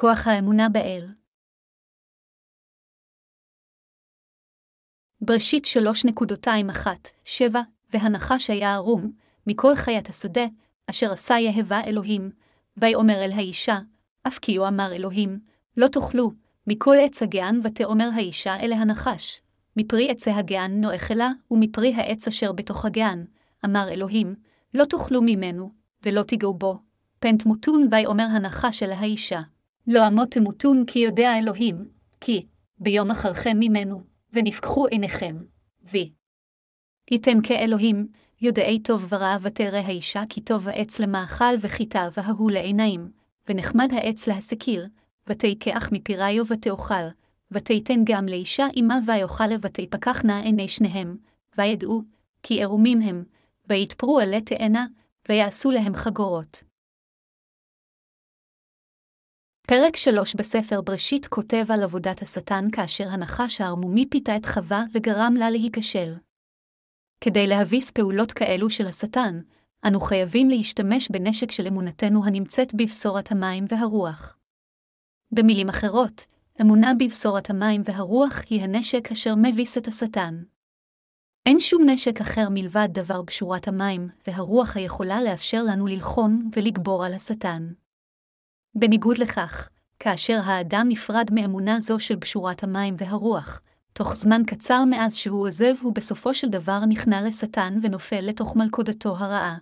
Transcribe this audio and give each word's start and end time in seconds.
כוח 0.00 0.26
האמונה 0.26 0.68
באל. 0.68 1.06
בראשית 5.20 5.64
3.21, 5.64 6.86
והנחש 7.92 8.50
היה 8.50 8.74
ערום, 8.74 9.12
מכל 9.46 9.74
חיית 9.74 10.08
השדה, 10.08 10.46
אשר 10.90 11.12
עשה 11.12 11.34
יהבה 11.34 11.80
אלוהים, 11.86 12.30
ויאמר 12.76 13.24
אל 13.24 13.32
האישה, 13.32 13.78
אף 14.26 14.38
כי 14.38 14.56
הוא 14.56 14.68
אמר 14.68 14.92
אלוהים, 14.92 15.40
לא 15.76 15.88
תאכלו, 15.88 16.32
מכל 16.66 16.96
עץ 17.00 17.22
הגן 17.22 17.60
ותאמר 17.64 18.08
האישה 18.14 18.56
אל 18.56 18.72
הנחש, 18.72 19.40
מפרי 19.76 20.10
עצי 20.10 20.30
הגן 20.30 20.70
נואכלה, 20.74 21.30
ומפרי 21.50 21.94
העץ 21.94 22.28
אשר 22.28 22.52
בתוך 22.52 22.84
הגן, 22.84 23.24
אמר 23.64 23.88
אלוהים, 23.88 24.34
לא 24.74 24.84
תאכלו 24.84 25.22
ממנו, 25.22 25.72
ולא 26.06 26.22
תיגעו 26.22 26.54
בו, 26.54 26.78
פן 27.20 27.36
תמותון 27.36 27.88
ויאמר 27.90 28.26
הנחש 28.30 28.82
אל 28.82 28.92
האישה, 28.92 29.40
לא 29.90 30.08
אמות 30.08 30.30
תמותון 30.30 30.84
כי 30.86 30.98
יודע 30.98 31.38
אלוהים, 31.38 31.88
כי 32.20 32.46
ביום 32.78 33.10
אכלכם 33.10 33.56
ממנו, 33.60 34.02
ונפקחו 34.32 34.86
עיניכם, 34.86 35.36
וי. 35.90 36.12
ייתם 37.10 37.40
כאלוהים, 37.42 38.08
יודעי 38.40 38.82
טוב 38.82 39.06
ורע 39.08 39.36
ותרא 39.42 39.76
האישה 39.76 40.22
כי 40.28 40.40
טוב 40.40 40.68
העץ 40.68 40.98
למאכל 40.98 41.54
וחיטה 41.60 42.08
וההוא 42.16 42.50
לעיניים, 42.50 43.10
ונחמד 43.48 43.88
העץ 43.92 44.26
להסקיר, 44.26 44.86
ותיקח 45.26 45.88
מפיריו 45.92 46.46
ותאכל, 46.46 47.08
ותיתן 47.50 48.00
גם 48.04 48.26
לאישה 48.26 48.66
אמה 48.80 48.98
ויאכל 49.06 49.44
ותפקחנה 49.60 50.40
עיני 50.40 50.68
שניהם, 50.68 51.16
וידעו, 51.58 52.02
כי 52.42 52.62
ערומים 52.62 53.00
הם, 53.00 53.24
ויתפרו 53.68 54.18
עלי 54.18 54.40
תאנה, 54.40 54.86
ויעשו 55.28 55.70
להם 55.70 55.94
חגורות. 55.94 56.67
פרק 59.70 59.96
3 59.96 60.34
בספר 60.34 60.80
בראשית 60.80 61.26
כותב 61.26 61.64
על 61.68 61.82
עבודת 61.82 62.22
השטן 62.22 62.64
כאשר 62.72 63.08
הנחש 63.08 63.60
הערמומי 63.60 64.06
פיתה 64.10 64.36
את 64.36 64.46
חווה 64.46 64.84
וגרם 64.92 65.34
לה 65.38 65.50
להיכשל. 65.50 66.14
כדי 67.20 67.46
להביס 67.46 67.90
פעולות 67.90 68.32
כאלו 68.32 68.70
של 68.70 68.86
השטן, 68.86 69.40
אנו 69.86 70.00
חייבים 70.00 70.48
להשתמש 70.48 71.08
בנשק 71.10 71.50
של 71.50 71.66
אמונתנו 71.66 72.24
הנמצאת 72.24 72.74
בבשורת 72.74 73.32
המים 73.32 73.64
והרוח. 73.68 74.36
במילים 75.32 75.68
אחרות, 75.68 76.24
אמונה 76.60 76.92
בבשורת 76.98 77.50
המים 77.50 77.82
והרוח 77.84 78.42
היא 78.50 78.62
הנשק 78.62 79.12
אשר 79.12 79.34
מביס 79.34 79.78
את 79.78 79.86
השטן. 79.88 80.42
אין 81.46 81.60
שום 81.60 81.82
נשק 81.90 82.20
אחר 82.20 82.48
מלבד 82.50 82.88
דבר 82.92 83.22
בשורת 83.22 83.68
המים 83.68 84.08
והרוח 84.26 84.76
היכולה 84.76 85.22
לאפשר 85.22 85.62
לנו 85.62 85.86
ללחום 85.86 86.50
ולגבור 86.56 87.04
על 87.04 87.14
השטן. 87.14 87.72
בניגוד 88.74 89.18
לכך, 89.18 89.68
כאשר 89.98 90.40
האדם 90.44 90.86
נפרד 90.88 91.26
מאמונה 91.32 91.80
זו 91.80 92.00
של 92.00 92.16
בשורת 92.16 92.62
המים 92.62 92.94
והרוח, 92.98 93.60
תוך 93.92 94.14
זמן 94.14 94.42
קצר 94.46 94.84
מאז 94.90 95.14
שהוא 95.14 95.46
עוזב, 95.46 95.74
הוא 95.82 95.94
בסופו 95.94 96.34
של 96.34 96.48
דבר 96.48 96.78
נכנע 96.88 97.20
לשטן 97.28 97.78
ונופל 97.82 98.20
לתוך 98.20 98.56
מלכודתו 98.56 99.16
הרעה. 99.16 99.58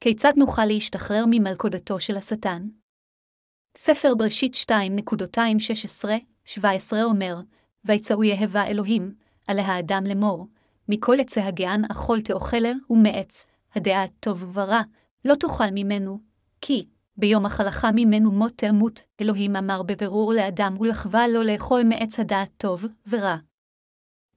כיצד 0.00 0.32
נוכל 0.36 0.64
להשתחרר 0.64 1.24
ממלכודתו 1.30 2.00
של 2.00 2.16
השטן? 2.16 2.68
ספר 3.76 4.14
בראשית 4.14 4.54
2.216-17 4.54 6.58
אומר, 7.02 7.40
ויצאו 7.84 8.24
יהבה 8.24 8.66
אלוהים, 8.66 9.14
על 9.46 9.58
האדם 9.58 10.02
לאמור, 10.06 10.46
מכל 10.88 11.20
עצי 11.20 11.40
הגען 11.40 11.84
אכול 11.84 12.20
תאכלה, 12.20 12.72
ומעץ, 12.90 13.46
הדעת 13.74 14.10
טוב 14.20 14.56
ורע, 14.56 14.80
לא 15.24 15.34
תאכל 15.34 15.70
ממנו, 15.72 16.20
כי 16.60 16.86
ביום 17.16 17.46
אכלך 17.46 17.86
ממנו 17.94 18.30
מות 18.32 18.52
תמות, 18.56 19.02
אלוהים 19.20 19.56
אמר 19.56 19.82
בבירור 19.82 20.32
לאדם 20.32 20.76
ולחווה 20.80 21.28
לא 21.28 21.44
לאכול 21.44 21.82
מעץ 21.82 22.20
הדעת 22.20 22.50
טוב 22.56 22.84
ורע. 23.08 23.36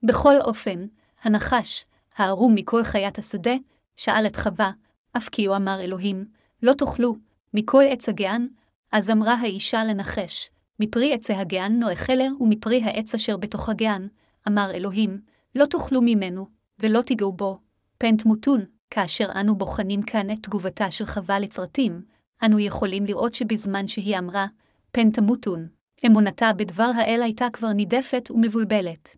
בכל 0.03 0.41
אופן, 0.41 0.85
הנחש, 1.23 1.85
הערום 2.15 2.55
מכל 2.55 2.83
חיית 2.83 3.17
השדה, 3.17 3.53
שאל 3.95 4.27
את 4.27 4.35
חווה, 4.35 4.71
אף 5.17 5.29
כי 5.29 5.45
הוא 5.45 5.55
אמר 5.55 5.81
אלוהים, 5.81 6.25
לא 6.63 6.73
תאכלו, 6.73 7.15
מכל 7.53 7.83
עץ 7.89 8.09
הגען, 8.09 8.47
אז 8.91 9.09
אמרה 9.09 9.33
האישה 9.33 9.83
לנחש, 9.83 10.49
מפרי 10.79 11.13
עצי 11.13 11.33
הגען 11.33 11.79
נואכלה 11.79 12.27
ומפרי 12.39 12.83
העץ 12.83 13.15
אשר 13.15 13.37
בתוך 13.37 13.69
הגען, 13.69 14.07
אמר 14.47 14.71
אלוהים, 14.73 15.21
לא 15.55 15.65
תאכלו 15.65 16.01
ממנו, 16.01 16.47
ולא 16.79 17.01
תיגעו 17.01 17.33
בו, 17.33 17.59
פן 17.97 18.17
תמותון, 18.17 18.65
כאשר 18.95 19.27
אנו 19.39 19.55
בוחנים 19.55 20.01
כאן 20.01 20.31
את 20.31 20.37
תגובתה 20.43 20.91
של 20.91 21.05
חווה 21.05 21.39
לפרטים, 21.39 22.05
אנו 22.45 22.59
יכולים 22.59 23.05
לראות 23.05 23.35
שבזמן 23.35 23.87
שהיא 23.87 24.17
אמרה, 24.17 24.45
פן 24.91 25.11
תמותון, 25.11 25.67
אמונתה 26.05 26.53
בדבר 26.53 26.91
האל 26.95 27.21
הייתה 27.23 27.47
כבר 27.53 27.73
נידפת 27.73 28.31
ומבולבלת. 28.31 29.15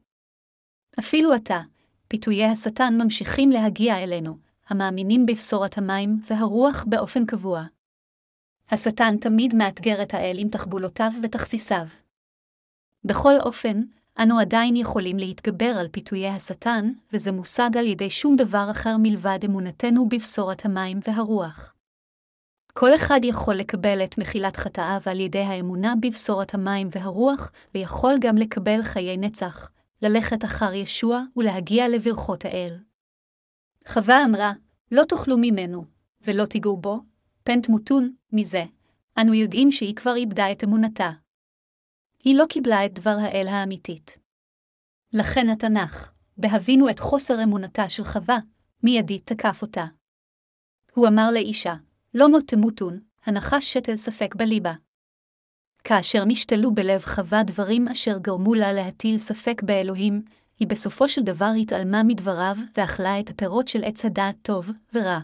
אפילו 1.00 1.34
עתה, 1.34 1.62
פיתויי 2.08 2.46
השטן 2.46 2.94
ממשיכים 3.02 3.50
להגיע 3.50 4.04
אלינו, 4.04 4.38
המאמינים 4.68 5.26
בבשורת 5.26 5.78
המים 5.78 6.20
והרוח 6.28 6.86
באופן 6.88 7.26
קבוע. 7.26 7.64
השטן 8.72 9.18
תמיד 9.18 9.56
מאתגר 9.56 10.04
את 10.04 10.14
האל 10.14 10.36
עם 10.40 10.50
תחבולותיו 10.50 11.12
ותכסיסיו. 11.24 11.88
בכל 13.04 13.34
אופן, 13.46 13.82
אנו 14.20 14.40
עדיין 14.40 14.76
יכולים 14.76 15.18
להתגבר 15.18 15.74
על 15.80 15.88
פיתויי 15.88 16.30
השטן, 16.30 16.92
וזה 17.14 17.32
מושג 17.32 17.78
על 17.78 17.86
ידי 17.86 18.10
שום 18.10 18.36
דבר 18.36 18.68
אחר 18.72 18.96
מלבד 19.00 19.40
אמונתנו 19.46 20.10
בבשורת 20.10 20.66
המים 20.66 21.00
והרוח. 21.08 21.74
כל 22.74 22.96
אחד 22.96 23.20
יכול 23.24 23.56
לקבל 23.56 24.04
את 24.04 24.18
מחילת 24.18 24.58
חטאיו 24.58 25.02
על 25.06 25.20
ידי 25.20 25.40
האמונה 25.40 25.94
בבשורת 26.02 26.54
המים 26.54 26.90
והרוח, 26.92 27.52
ויכול 27.76 28.16
גם 28.20 28.36
לקבל 28.38 28.84
חיי 28.84 29.18
נצח, 29.18 29.70
ללכת 30.02 30.46
אחר 30.46 30.74
ישוע 30.74 31.24
ולהגיע 31.36 31.90
לברכות 31.90 32.46
האל. 32.46 32.78
חווה 33.88 34.26
אמרה, 34.26 34.54
לא 34.92 35.04
תאכלו 35.04 35.38
ממנו, 35.38 35.86
ולא 36.22 36.46
תיגעו 36.46 36.78
בו, 36.78 37.00
פן 37.44 37.62
תמותון 37.62 38.14
מזה. 38.34 38.64
אנו 39.18 39.34
יודעים 39.34 39.72
שהיא 39.72 39.96
כבר 39.96 40.16
איבדה 40.16 40.52
את 40.52 40.64
אמונתה. 40.64 41.12
היא 42.28 42.36
לא 42.36 42.46
קיבלה 42.50 42.86
את 42.86 42.94
דבר 42.94 43.16
האל 43.22 43.48
האמיתית. 43.48 44.18
לכן 45.14 45.50
התנ"ך, 45.50 46.12
בהבינו 46.38 46.90
את 46.90 47.00
חוסר 47.00 47.44
אמונתה 47.44 47.90
של 47.90 48.04
חווה, 48.04 48.38
מיידית 48.84 49.26
תקף 49.26 49.62
אותה. 49.62 49.86
הוא 50.94 51.08
אמר 51.08 51.32
לאישה, 51.32 51.76
לא 52.14 52.30
מות 52.30 52.44
תמותון, 52.48 53.00
הנחש 53.26 53.74
שתל 53.74 53.96
ספק 53.96 54.36
בליבה. 54.36 54.74
כאשר 55.84 56.26
נשתלו 56.26 56.74
בלב 56.74 57.02
חווה 57.02 57.44
דברים 57.44 57.88
אשר 57.88 58.18
גרמו 58.18 58.54
לה 58.54 58.74
להטיל 58.74 59.18
ספק 59.18 59.62
באלוהים, 59.64 60.22
היא 60.60 60.68
בסופו 60.68 61.10
של 61.10 61.22
דבר 61.22 61.52
התעלמה 61.62 62.04
מדבריו 62.04 62.56
ואכלה 62.78 63.20
את 63.20 63.30
הפירות 63.30 63.68
של 63.68 63.84
עץ 63.84 64.06
הדעת 64.06 64.36
טוב 64.42 64.70
ורע. 64.94 65.20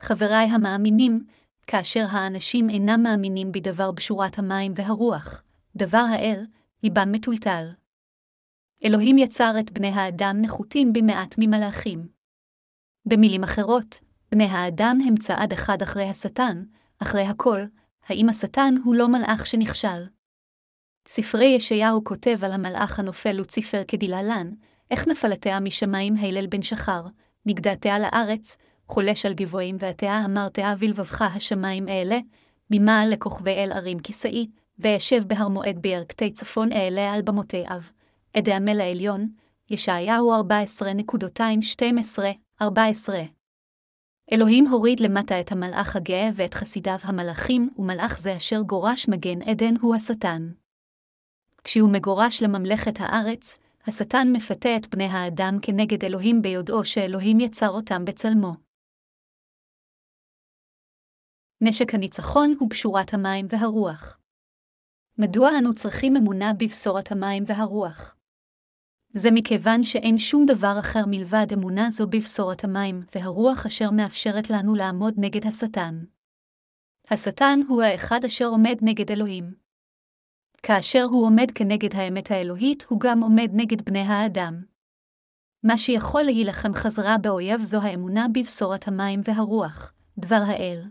חבריי 0.00 0.46
המאמינים, 0.46 1.24
כאשר 1.66 2.06
האנשים 2.10 2.70
אינם 2.70 3.02
מאמינים 3.02 3.52
בדבר 3.52 3.90
בשורת 3.90 4.38
המים 4.38 4.72
והרוח, 4.76 5.42
דבר 5.76 6.04
האל, 6.10 6.46
ליבם 6.82 7.12
מטולטל. 7.12 7.68
אלוהים 8.84 9.18
יצר 9.18 9.54
את 9.60 9.70
בני 9.72 9.88
האדם 9.88 10.36
נחותים 10.40 10.92
במעט 10.92 11.34
ממלאכים. 11.38 12.08
במילים 13.06 13.44
אחרות, 13.44 13.98
בני 14.32 14.44
האדם 14.44 14.98
הם 15.06 15.16
צעד 15.16 15.52
אחד 15.52 15.82
אחרי 15.82 16.08
השטן, 16.08 16.64
אחרי 16.98 17.22
הכל, 17.22 17.60
האם 18.06 18.28
השטן 18.28 18.74
הוא 18.84 18.94
לא 18.94 19.08
מלאך 19.08 19.46
שנכשל? 19.46 20.06
ספרי 21.08 21.44
ישעיהו 21.44 22.04
כותב 22.04 22.44
על 22.44 22.52
המלאך 22.52 22.98
הנופל 22.98 23.32
לוציפר 23.32 23.82
כדלהלן, 23.88 24.50
איך 24.90 25.08
נפלתיה 25.08 25.60
משמיים 25.60 26.16
הלל 26.16 26.46
בן 26.46 26.62
שחר, 26.62 27.02
נגדעתיה 27.46 27.98
לארץ, 27.98 28.56
חולש 28.88 29.26
על 29.26 29.34
גבוהים 29.34 29.76
ועתיה 29.78 30.24
אמרתיה 30.24 30.76
בלבבך 30.76 31.22
השמיים 31.22 31.88
אעלה, 31.88 32.18
ממעל 32.70 33.12
לכוכבי 33.12 33.50
אל 33.50 33.72
ערים 33.72 33.98
כסאי, 33.98 34.46
וישב 34.78 35.24
בהר 35.26 35.48
מועד 35.48 35.78
בירכתי 35.78 36.32
צפון 36.32 36.72
אעלה 36.72 37.12
על 37.14 37.22
במותי 37.22 37.64
אב. 37.68 37.90
עדי 38.34 38.52
המל 38.52 38.80
העליון, 38.80 39.28
ישעיהו 39.70 40.32
14.212-14 42.60 42.64
אלוהים 44.32 44.66
הוריד 44.66 45.00
למטה 45.00 45.40
את 45.40 45.52
המלאך 45.52 45.96
הגאה 45.96 46.28
ואת 46.34 46.54
חסידיו 46.54 46.98
המלאכים, 47.02 47.70
ומלאך 47.78 48.18
זה 48.18 48.36
אשר 48.36 48.62
גורש 48.62 49.08
מגן 49.08 49.42
עדן 49.42 49.76
הוא 49.80 49.94
השטן. 49.94 50.52
כשהוא 51.64 51.92
מגורש 51.92 52.42
לממלכת 52.42 52.94
הארץ, 53.00 53.58
השטן 53.86 54.28
מפתה 54.32 54.76
את 54.76 54.94
בני 54.94 55.04
האדם 55.04 55.54
כנגד 55.62 56.04
אלוהים 56.04 56.42
ביודעו 56.42 56.84
שאלוהים 56.84 57.40
יצר 57.40 57.68
אותם 57.68 58.04
בצלמו. 58.04 58.52
נשק 61.60 61.94
הניצחון 61.94 62.54
הוא 62.58 62.70
בשורת 62.70 63.14
המים 63.14 63.46
והרוח. 63.48 64.21
מדוע 65.22 65.58
אנו 65.58 65.74
צריכים 65.74 66.16
אמונה 66.16 66.52
בבשורת 66.52 67.12
המים 67.12 67.44
והרוח? 67.46 68.16
זה 69.14 69.28
מכיוון 69.30 69.84
שאין 69.84 70.18
שום 70.18 70.46
דבר 70.46 70.74
אחר 70.80 71.04
מלבד 71.06 71.46
אמונה 71.52 71.90
זו 71.90 72.06
בבשורת 72.06 72.64
המים 72.64 73.02
והרוח 73.14 73.66
אשר 73.66 73.90
מאפשרת 73.90 74.50
לנו 74.50 74.74
לעמוד 74.74 75.14
נגד 75.16 75.46
השטן. 75.46 76.04
השטן 77.10 77.60
הוא 77.68 77.82
האחד 77.82 78.24
אשר 78.24 78.46
עומד 78.46 78.76
נגד 78.82 79.10
אלוהים. 79.10 79.54
כאשר 80.62 81.02
הוא 81.02 81.26
עומד 81.26 81.50
כנגד 81.54 81.94
האמת 81.94 82.30
האלוהית, 82.30 82.84
הוא 82.88 83.00
גם 83.00 83.22
עומד 83.22 83.50
נגד 83.52 83.82
בני 83.82 84.02
האדם. 84.02 84.62
מה 85.62 85.78
שיכול 85.78 86.22
להילחם 86.22 86.74
חזרה 86.74 87.18
באויב 87.18 87.62
זו 87.62 87.82
האמונה 87.82 88.26
בבשורת 88.34 88.88
המים 88.88 89.20
והרוח, 89.24 89.92
דבר 90.18 90.42
האל. 90.46 90.82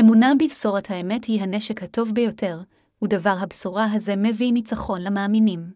אמונה 0.00 0.32
בבשורת 0.38 0.90
האמת 0.90 1.24
היא 1.24 1.42
הנשק 1.42 1.82
הטוב 1.82 2.10
ביותר, 2.14 2.62
ודבר 3.02 3.34
הבשורה 3.40 3.86
הזה 3.92 4.16
מביא 4.16 4.52
ניצחון 4.52 5.02
למאמינים. 5.02 5.72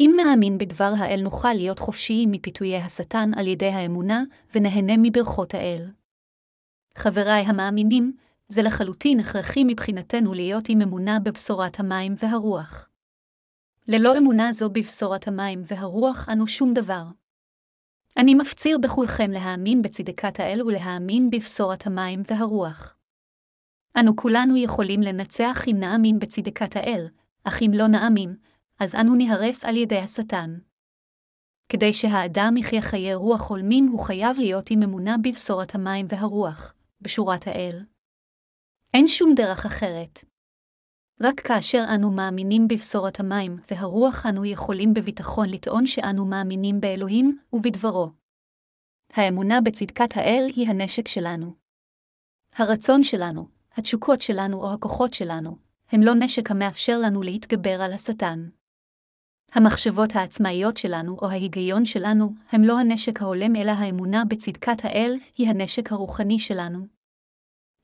אם 0.00 0.14
נאמין 0.16 0.58
בדבר 0.58 0.92
האל 0.98 1.20
נוכל 1.22 1.52
להיות 1.52 1.78
חופשיים 1.78 2.30
מפיתויי 2.30 2.76
השטן 2.76 3.30
על 3.36 3.46
ידי 3.46 3.68
האמונה, 3.68 4.22
ונהנה 4.54 4.92
מברכות 4.98 5.54
האל. 5.54 5.90
חבריי 6.94 7.44
המאמינים, 7.46 8.16
זה 8.48 8.62
לחלוטין 8.62 9.20
הכרחי 9.20 9.64
מבחינתנו 9.64 10.34
להיות 10.34 10.64
עם 10.68 10.80
אמונה 10.80 11.20
בבשורת 11.20 11.80
המים 11.80 12.14
והרוח. 12.18 12.88
ללא 13.88 14.18
אמונה 14.18 14.52
זו 14.52 14.70
בבשורת 14.70 15.28
המים 15.28 15.62
והרוח 15.66 16.28
אנו 16.32 16.46
שום 16.46 16.74
דבר. 16.74 17.04
אני 18.16 18.34
מפציר 18.34 18.78
בכולכם 18.78 19.30
להאמין 19.30 19.82
בצדקת 19.82 20.40
האל 20.40 20.62
ולהאמין 20.62 21.30
בבשורת 21.30 21.86
המים 21.86 22.22
והרוח. 22.30 22.96
אנו 24.00 24.16
כולנו 24.16 24.56
יכולים 24.56 25.00
לנצח 25.00 25.64
אם 25.70 25.76
נאמין 25.80 26.18
בצדקת 26.18 26.76
האל, 26.76 27.08
אך 27.44 27.62
אם 27.62 27.70
לא 27.74 27.86
נאמין, 27.86 28.36
אז 28.80 28.94
אנו 28.94 29.14
ניהרס 29.14 29.64
על 29.64 29.76
ידי 29.76 29.98
השטן. 29.98 30.58
כדי 31.68 31.92
שהאדם 31.92 32.56
יחיה 32.56 32.82
חיי 32.82 33.14
רוח 33.14 33.50
הולמים, 33.50 33.86
הוא 33.86 34.00
חייב 34.00 34.36
להיות 34.38 34.70
עם 34.70 34.82
אמונה 34.82 35.16
בבשורת 35.22 35.74
המים 35.74 36.06
והרוח, 36.08 36.74
בשורת 37.00 37.46
האל. 37.46 37.84
אין 38.94 39.08
שום 39.08 39.34
דרך 39.36 39.66
אחרת. 39.66 40.24
רק 41.20 41.40
כאשר 41.40 41.84
אנו 41.94 42.10
מאמינים 42.10 42.68
בבשורת 42.68 43.20
המים 43.20 43.56
והרוח 43.70 44.26
אנו 44.26 44.44
יכולים 44.44 44.94
בביטחון 44.94 45.48
לטעון 45.48 45.86
שאנו 45.86 46.26
מאמינים 46.26 46.80
באלוהים 46.80 47.38
ובדברו. 47.52 48.10
האמונה 49.12 49.60
בצדקת 49.60 50.16
האל 50.16 50.46
היא 50.56 50.68
הנשק 50.68 51.08
שלנו. 51.08 51.54
הרצון 52.56 53.02
שלנו, 53.02 53.48
התשוקות 53.76 54.22
שלנו 54.22 54.62
או 54.62 54.72
הכוחות 54.72 55.14
שלנו, 55.14 55.56
הם 55.92 56.00
לא 56.00 56.14
נשק 56.14 56.50
המאפשר 56.50 56.98
לנו 56.98 57.22
להתגבר 57.22 57.82
על 57.82 57.92
השטן. 57.92 58.48
המחשבות 59.52 60.16
העצמאיות 60.16 60.76
שלנו 60.76 61.16
או 61.22 61.30
ההיגיון 61.30 61.84
שלנו 61.84 62.34
הם 62.52 62.62
לא 62.62 62.78
הנשק 62.78 63.22
ההולם 63.22 63.56
אלא 63.56 63.70
האמונה 63.70 64.24
בצדקת 64.28 64.84
האל 64.84 65.16
היא 65.36 65.48
הנשק 65.48 65.92
הרוחני 65.92 66.38
שלנו. 66.38 66.86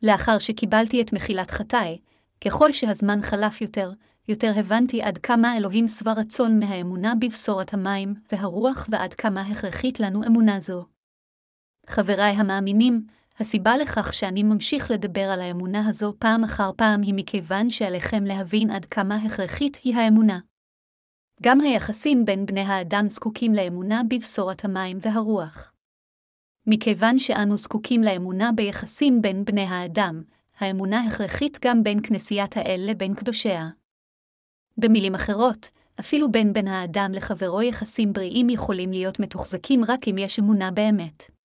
לאחר 0.02 0.38
שקיבלתי 0.38 1.02
את 1.02 1.12
מחילת 1.12 1.50
חטאי, 1.50 1.98
ככל 2.44 2.72
שהזמן 2.72 3.22
חלף 3.22 3.60
יותר, 3.60 3.92
יותר 4.28 4.52
הבנתי 4.56 5.02
עד 5.02 5.18
כמה 5.18 5.56
אלוהים 5.56 5.88
שבע 5.88 6.12
רצון 6.12 6.58
מהאמונה 6.58 7.14
בבשורת 7.20 7.74
המים 7.74 8.14
והרוח 8.32 8.88
ועד 8.92 9.14
כמה 9.14 9.40
הכרחית 9.40 10.00
לנו 10.00 10.24
אמונה 10.26 10.60
זו. 10.60 10.84
חבריי 11.86 12.32
המאמינים, 12.32 13.06
הסיבה 13.40 13.76
לכך 13.76 14.12
שאני 14.14 14.42
ממשיך 14.42 14.90
לדבר 14.90 15.20
על 15.20 15.40
האמונה 15.40 15.88
הזו 15.88 16.14
פעם 16.18 16.44
אחר 16.44 16.70
פעם 16.76 17.02
היא 17.02 17.14
מכיוון 17.16 17.70
שעליכם 17.70 18.24
להבין 18.24 18.70
עד 18.70 18.84
כמה 18.84 19.16
הכרחית 19.16 19.80
היא 19.84 19.96
האמונה. 19.96 20.38
גם 21.42 21.60
היחסים 21.60 22.24
בין 22.24 22.46
בני 22.46 22.60
האדם 22.60 23.08
זקוקים 23.08 23.54
לאמונה 23.54 24.02
בבשורת 24.10 24.64
המים 24.64 24.98
והרוח. 25.00 25.72
מכיוון 26.66 27.18
שאנו 27.18 27.56
זקוקים 27.56 28.02
לאמונה 28.02 28.50
ביחסים 28.52 29.22
בין 29.22 29.44
בני 29.44 29.64
האדם, 29.64 30.22
האמונה 30.58 31.04
הכרחית 31.04 31.58
גם 31.64 31.82
בין 31.82 31.98
כנסיית 32.02 32.56
האל 32.56 32.80
לבין 32.90 33.14
קדושיה. 33.14 33.68
במילים 34.76 35.14
אחרות, 35.14 35.70
אפילו 36.00 36.32
בין 36.32 36.52
בן 36.52 36.68
האדם 36.68 37.10
לחברו 37.14 37.62
יחסים 37.62 38.12
בריאים 38.12 38.50
יכולים 38.50 38.90
להיות 38.90 39.20
מתוחזקים 39.20 39.84
רק 39.88 40.08
אם 40.08 40.18
יש 40.18 40.38
אמונה 40.38 40.70
באמת. 40.70 41.39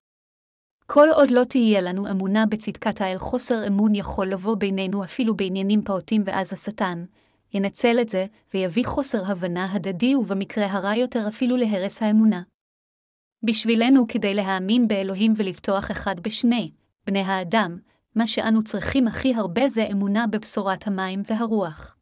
כל 0.88 1.08
עוד 1.14 1.32
לא 1.32 1.44
תהיה 1.44 1.82
לנו 1.82 2.08
אמונה 2.12 2.46
בצדקת 2.46 3.02
האל, 3.02 3.18
חוסר 3.18 3.68
אמון 3.68 3.96
יכול 3.96 4.28
לבוא 4.28 4.56
בינינו 4.56 5.04
אפילו 5.04 5.36
בעניינים 5.36 5.82
פעוטים 5.84 6.22
ואז 6.26 6.54
השטן, 6.54 7.06
ינצל 7.54 7.98
את 8.02 8.10
זה, 8.10 8.26
ויביא 8.54 8.86
חוסר 8.86 9.32
הבנה 9.32 9.74
הדדי 9.74 10.16
ובמקרה 10.16 10.66
הרע 10.66 10.96
יותר 10.96 11.28
אפילו 11.28 11.58
להרס 11.58 12.04
האמונה. 12.04 12.42
בשבילנו 13.44 14.08
כדי 14.08 14.34
להאמין 14.34 14.88
באלוהים 14.88 15.34
ולבטוח 15.38 15.92
אחד 15.92 16.20
בשני, 16.20 16.72
בני 17.08 17.20
האדם, 17.20 17.80
מה 18.16 18.28
שאנו 18.28 18.64
צריכים 18.64 19.08
הכי 19.08 19.34
הרבה 19.34 19.70
זה 19.70 19.88
אמונה 19.92 20.28
בבשורת 20.28 20.88
המים 20.88 21.22
והרוח. 21.28 21.96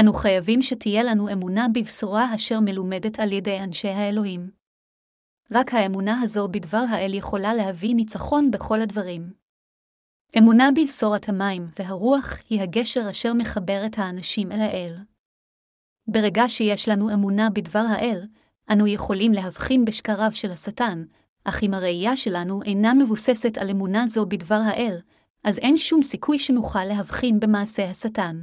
אנו 0.00 0.12
חייבים 0.12 0.62
שתהיה 0.62 1.02
לנו 1.02 1.32
אמונה 1.32 1.66
בבשורה 1.74 2.34
אשר 2.34 2.60
מלומדת 2.60 3.20
על 3.20 3.32
ידי 3.32 3.60
אנשי 3.60 3.88
האלוהים. 3.88 4.61
רק 5.50 5.74
האמונה 5.74 6.20
הזו 6.20 6.48
בדבר 6.48 6.84
האל 6.90 7.14
יכולה 7.14 7.54
להביא 7.54 7.94
ניצחון 7.94 8.50
בכל 8.50 8.80
הדברים. 8.80 9.32
אמונה 10.38 10.68
בבשורת 10.76 11.28
המים 11.28 11.68
והרוח 11.78 12.38
היא 12.50 12.62
הגשר 12.62 13.10
אשר 13.10 13.34
מחבר 13.34 13.82
את 13.86 13.98
האנשים 13.98 14.52
אל 14.52 14.60
האל. 14.60 14.96
ברגע 16.06 16.48
שיש 16.48 16.88
לנו 16.88 17.12
אמונה 17.12 17.50
בדבר 17.50 17.84
האל, 17.88 18.26
אנו 18.72 18.86
יכולים 18.86 19.32
להבחין 19.32 19.84
בשקריו 19.84 20.32
של 20.32 20.50
השטן, 20.50 21.04
אך 21.44 21.62
אם 21.62 21.74
הראייה 21.74 22.16
שלנו 22.16 22.62
אינה 22.62 22.94
מבוססת 22.94 23.58
על 23.58 23.70
אמונה 23.70 24.06
זו 24.06 24.26
בדבר 24.26 24.60
האל, 24.64 24.98
אז 25.44 25.58
אין 25.58 25.76
שום 25.76 26.02
סיכוי 26.02 26.38
שנוכל 26.38 26.84
להבחין 26.84 27.40
במעשה 27.40 27.90
השטן. 27.90 28.42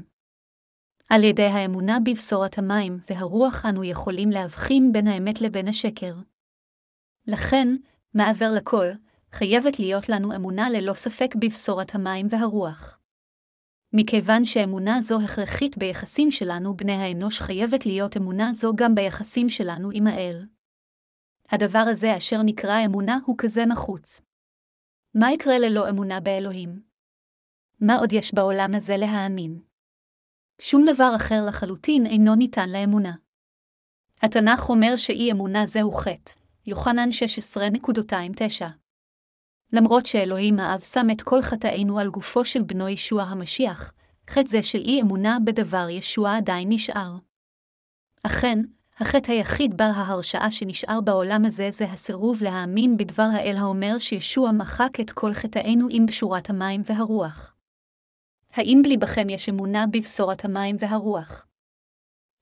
על 1.09 1.23
ידי 1.23 1.45
האמונה 1.45 1.97
בבשורת 2.05 2.57
המים 2.57 2.99
והרוח 3.09 3.65
אנו 3.65 3.83
יכולים 3.83 4.29
להבחין 4.29 4.91
בין 4.91 5.07
האמת 5.07 5.41
לבין 5.41 5.67
השקר. 5.67 6.13
לכן, 7.27 7.67
מעבר 8.13 8.51
לכל, 8.57 8.87
חייבת 9.31 9.79
להיות 9.79 10.09
לנו 10.09 10.35
אמונה 10.35 10.69
ללא 10.69 10.93
ספק 10.93 11.35
בבשורת 11.35 11.95
המים 11.95 12.27
והרוח. 12.29 12.99
מכיוון 13.93 14.45
שאמונה 14.45 15.01
זו 15.01 15.21
הכרחית 15.21 15.77
ביחסים 15.77 16.31
שלנו 16.31 16.77
בני 16.77 16.93
האנוש 16.93 17.39
חייבת 17.39 17.85
להיות 17.85 18.17
אמונה 18.17 18.51
זו 18.53 18.71
גם 18.75 18.95
ביחסים 18.95 19.49
שלנו 19.49 19.89
עם 19.93 20.07
האל. 20.07 20.45
הדבר 21.51 21.83
הזה 21.91 22.17
אשר 22.17 22.41
נקרא 22.45 22.85
אמונה 22.85 23.17
הוא 23.25 23.35
כזה 23.37 23.65
נחוץ. 23.65 24.21
מה 25.15 25.31
יקרה 25.31 25.57
ללא 25.57 25.89
אמונה 25.89 26.19
באלוהים? 26.19 26.81
מה 27.81 27.95
עוד 27.95 28.13
יש 28.13 28.33
בעולם 28.33 28.75
הזה 28.75 28.97
להאמין? 28.97 29.59
שום 30.61 30.85
דבר 30.93 31.11
אחר 31.15 31.45
לחלוטין 31.47 32.05
אינו 32.05 32.35
ניתן 32.35 32.69
לאמונה. 32.69 33.15
התנ"ך 34.21 34.69
אומר 34.69 34.95
שאי 34.95 35.31
אמונה 35.31 35.65
זהו 35.65 35.91
חטא, 35.91 36.31
יוחנן 36.69 37.09
16.29. 38.59 38.65
למרות 39.73 40.05
שאלוהים 40.05 40.59
האב 40.59 40.79
שם 40.79 41.07
את 41.11 41.21
כל 41.21 41.41
חטאינו 41.41 41.99
על 41.99 42.09
גופו 42.09 42.45
של 42.45 42.61
בנו 42.61 42.89
ישוע 42.89 43.23
המשיח, 43.23 43.91
חטא 44.29 44.49
זה 44.49 44.63
של 44.63 44.77
אי 44.77 45.01
אמונה 45.01 45.37
בדבר 45.45 45.87
ישוע 45.89 46.37
עדיין 46.37 46.69
נשאר. 46.71 47.17
אכן, 48.23 48.59
החטא 48.97 49.31
היחיד 49.31 49.77
בר 49.77 49.91
ההרשעה 49.95 50.51
שנשאר 50.51 51.01
בעולם 51.01 51.45
הזה 51.45 51.71
זה 51.71 51.85
הסירוב 51.85 52.43
להאמין 52.43 52.97
בדבר 52.97 53.27
האל 53.33 53.55
האומר 53.57 53.99
שישוע 53.99 54.51
מחק 54.51 54.99
את 55.01 55.11
כל 55.11 55.33
חטאינו 55.33 55.87
עם 55.91 56.05
בשורת 56.05 56.49
המים 56.49 56.81
והרוח. 56.85 57.55
האם 58.53 58.81
בליבכם 58.83 59.29
יש 59.29 59.49
אמונה 59.49 59.87
בבשורת 59.87 60.45
המים 60.45 60.75
והרוח? 60.79 61.45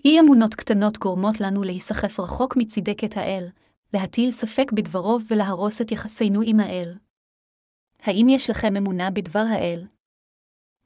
אי 0.05 0.19
אמונות 0.19 0.55
קטנות 0.55 0.98
גורמות 0.98 1.41
לנו 1.41 1.63
להיסחף 1.63 2.19
רחוק 2.19 2.57
מצדקת 2.57 3.17
האל, 3.17 3.48
להטיל 3.94 4.32
ספק 4.32 4.72
בדברו 4.72 5.20
ולהרוס 5.29 5.82
את 5.82 5.91
יחסינו 5.91 6.41
עם 6.46 6.60
האל. 6.60 6.98
האם 8.00 8.25
יש 8.29 8.50
לכם 8.50 8.75
אמונה 8.77 9.12
בדבר 9.12 9.46
האל? 9.51 9.88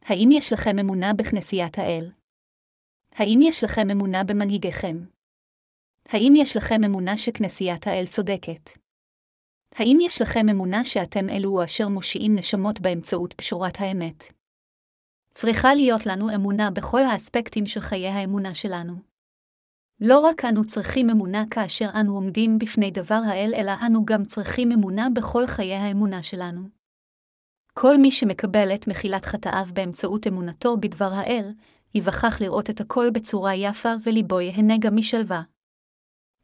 האם 0.05 0.29
יש 0.31 0.53
לכם 0.53 0.79
אמונה 0.79 1.13
בכנסיית 1.13 1.77
האל? 1.77 2.12
האם 3.15 3.39
יש 3.41 3.63
לכם 3.63 3.89
אמונה 3.91 4.24
במנהיגיכם? 4.24 4.98
האם 6.10 6.34
יש 6.36 6.58
לכם 6.58 6.84
אמונה 6.86 7.17
שכנסיית 7.17 7.88
האל 7.88 8.05
צודקת? 8.08 8.70
האם 9.75 9.98
יש 10.01 10.22
לכם 10.22 10.50
אמונה 10.51 10.86
שאתם 10.86 11.29
אלו 11.29 11.63
אשר 11.63 11.88
מושיעים 11.88 12.36
נשמות 12.36 12.81
באמצעות 12.81 13.34
פשורת 13.34 13.75
האמת? 13.79 14.24
צריכה 15.34 15.74
להיות 15.75 16.05
לנו 16.05 16.36
אמונה 16.36 16.72
בכל 16.72 17.01
האספקטים 17.01 17.65
של 17.65 17.79
חיי 17.79 18.08
האמונה 18.08 18.55
שלנו. 18.55 19.11
לא 20.01 20.20
רק 20.20 20.46
אנו 20.46 20.65
צריכים 20.65 21.10
אמונה 21.10 21.43
כאשר 21.51 21.89
אנו 22.00 22.15
עומדים 22.15 22.60
בפני 22.60 22.91
דבר 22.91 23.20
האל, 23.27 23.53
אלא 23.55 23.72
אנו 23.86 24.05
גם 24.05 24.25
צריכים 24.25 24.72
אמונה 24.72 25.08
בכל 25.15 25.48
חיי 25.48 25.75
האמונה 25.75 26.24
שלנו. 26.24 26.62
כל 27.74 27.98
מי 27.98 28.12
שמקבל 28.12 28.75
את 28.75 28.88
מחילת 28.88 29.25
חטאיו 29.25 29.65
באמצעות 29.74 30.27
אמונתו 30.27 30.77
בדבר 30.77 31.10
האל, 31.13 31.53
ייווכח 31.96 32.41
לראות 32.41 32.70
את 32.70 32.81
הכל 32.81 33.10
בצורה 33.13 33.55
יפה 33.55 33.93
וליבו 34.03 34.41
יהנה 34.41 34.74
גם 34.79 34.96
משלווה. 34.96 35.41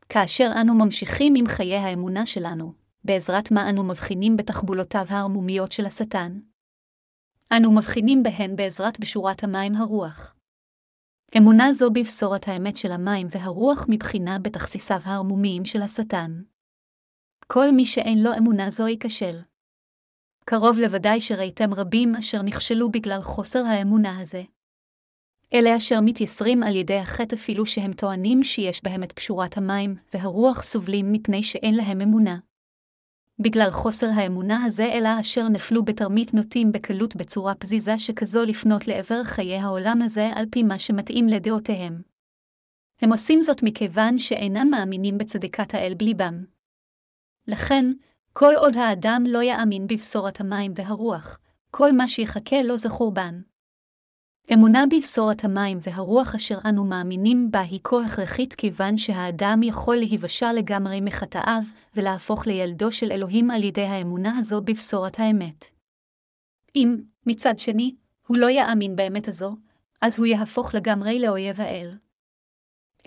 כאשר 0.10 0.52
אנו 0.62 0.76
ממשיכים 0.76 1.34
עם 1.38 1.48
חיי 1.48 1.76
האמונה 1.76 2.26
שלנו, 2.26 2.74
בעזרת 3.04 3.52
מה 3.52 3.70
אנו 3.70 3.84
מבחינים 3.84 4.38
בתחבולותיו 4.38 5.06
הערמומיות 5.10 5.72
של 5.72 5.86
השטן. 5.86 6.40
אנו 7.58 7.72
מבחינים 7.76 8.24
בהן 8.24 8.56
בעזרת 8.56 9.00
בשורת 9.00 9.44
המים 9.44 9.76
הרוח. 9.76 10.37
אמונה 11.38 11.74
זו 11.74 11.90
בבשורת 11.92 12.48
האמת 12.48 12.78
של 12.78 12.92
המים 12.92 13.28
והרוח 13.32 13.86
מבחינה 13.90 14.40
בתכסיסיו 14.40 15.00
הערמומיים 15.04 15.66
של 15.66 15.82
השטן. 15.82 16.42
כל 17.48 17.72
מי 17.72 17.86
שאין 17.86 18.24
לו 18.24 18.30
אמונה 18.38 18.70
זו 18.70 18.88
ייכשל. 18.88 19.42
קרוב 20.46 20.80
לוודאי 20.80 21.22
שראיתם 21.22 21.74
רבים 21.74 22.16
אשר 22.16 22.42
נכשלו 22.42 22.92
בגלל 22.92 23.22
חוסר 23.22 23.60
האמונה 23.60 24.20
הזה. 24.20 24.44
אלה 25.54 25.78
אשר 25.78 26.00
מתייסרים 26.02 26.64
על 26.64 26.76
ידי 26.76 26.98
החטא 26.98 27.36
אפילו 27.36 27.66
שהם 27.66 27.94
טוענים 27.94 28.44
שיש 28.44 28.84
בהם 28.84 29.04
את 29.04 29.12
פשורת 29.12 29.58
המים, 29.58 29.96
והרוח 30.14 30.64
סובלים 30.64 31.12
מפני 31.12 31.44
שאין 31.44 31.76
להם 31.76 32.02
אמונה. 32.02 32.38
בגלל 33.40 33.70
חוסר 33.72 34.08
האמונה 34.16 34.64
הזה, 34.64 34.86
אלא 34.86 35.10
אשר 35.20 35.50
נפלו 35.50 35.86
בתרמית 35.86 36.34
נוטים 36.34 36.72
בקלות 36.72 37.16
בצורה 37.16 37.56
פזיזה 37.56 38.00
שכזו 38.00 38.46
לפנות 38.46 38.88
לעבר 38.88 39.24
חיי 39.24 39.58
העולם 39.58 40.02
הזה 40.02 40.30
על 40.36 40.46
פי 40.52 40.64
מה 40.64 40.80
שמתאים 40.80 41.28
לדעותיהם. 41.28 42.02
הם 43.02 43.12
עושים 43.12 43.42
זאת 43.42 43.64
מכיוון 43.64 44.20
שאינם 44.20 44.68
מאמינים 44.72 45.18
בצדקת 45.18 45.74
האל 45.74 45.94
בליבם. 45.98 46.44
לכן, 47.48 47.86
כל 48.34 48.54
עוד 48.58 48.78
האדם 48.78 49.24
לא 49.28 49.44
יאמין 49.44 49.88
בבשורת 49.88 50.42
המים 50.42 50.72
והרוח, 50.76 51.40
כל 51.72 51.92
מה 51.92 52.08
שיחכה 52.08 52.62
לו 52.62 52.78
זה 52.78 52.90
חורבן. 52.90 53.42
אמונה 54.54 54.84
בבשורת 54.92 55.44
המים 55.44 55.80
והרוח 55.82 56.36
אשר 56.36 56.58
אנו 56.66 56.84
מאמינים 56.84 57.52
בה 57.52 57.60
היא 57.60 57.80
כה 57.84 58.06
הכרחית 58.06 58.54
כיוון 58.54 58.98
שהאדם 58.98 59.60
יכול 59.64 59.96
להיוושע 59.96 60.54
לגמרי 60.54 61.02
מחטאיו 61.02 61.62
ולהפוך 61.96 62.48
לילדו 62.48 62.92
של 62.92 63.12
אלוהים 63.12 63.52
על 63.52 63.64
ידי 63.64 63.82
האמונה 63.82 64.38
הזו 64.38 64.62
בבשורת 64.62 65.20
האמת. 65.20 65.66
אם, 66.76 66.98
מצד 67.26 67.60
שני, 67.60 67.96
הוא 68.28 68.38
לא 68.38 68.50
יאמין 68.50 68.96
באמת 68.96 69.28
הזו, 69.28 69.56
אז 70.02 70.20
הוא 70.20 70.26
יהפוך 70.26 70.76
לגמרי 70.76 71.20
לאויב 71.20 71.62
האל. 71.62 71.98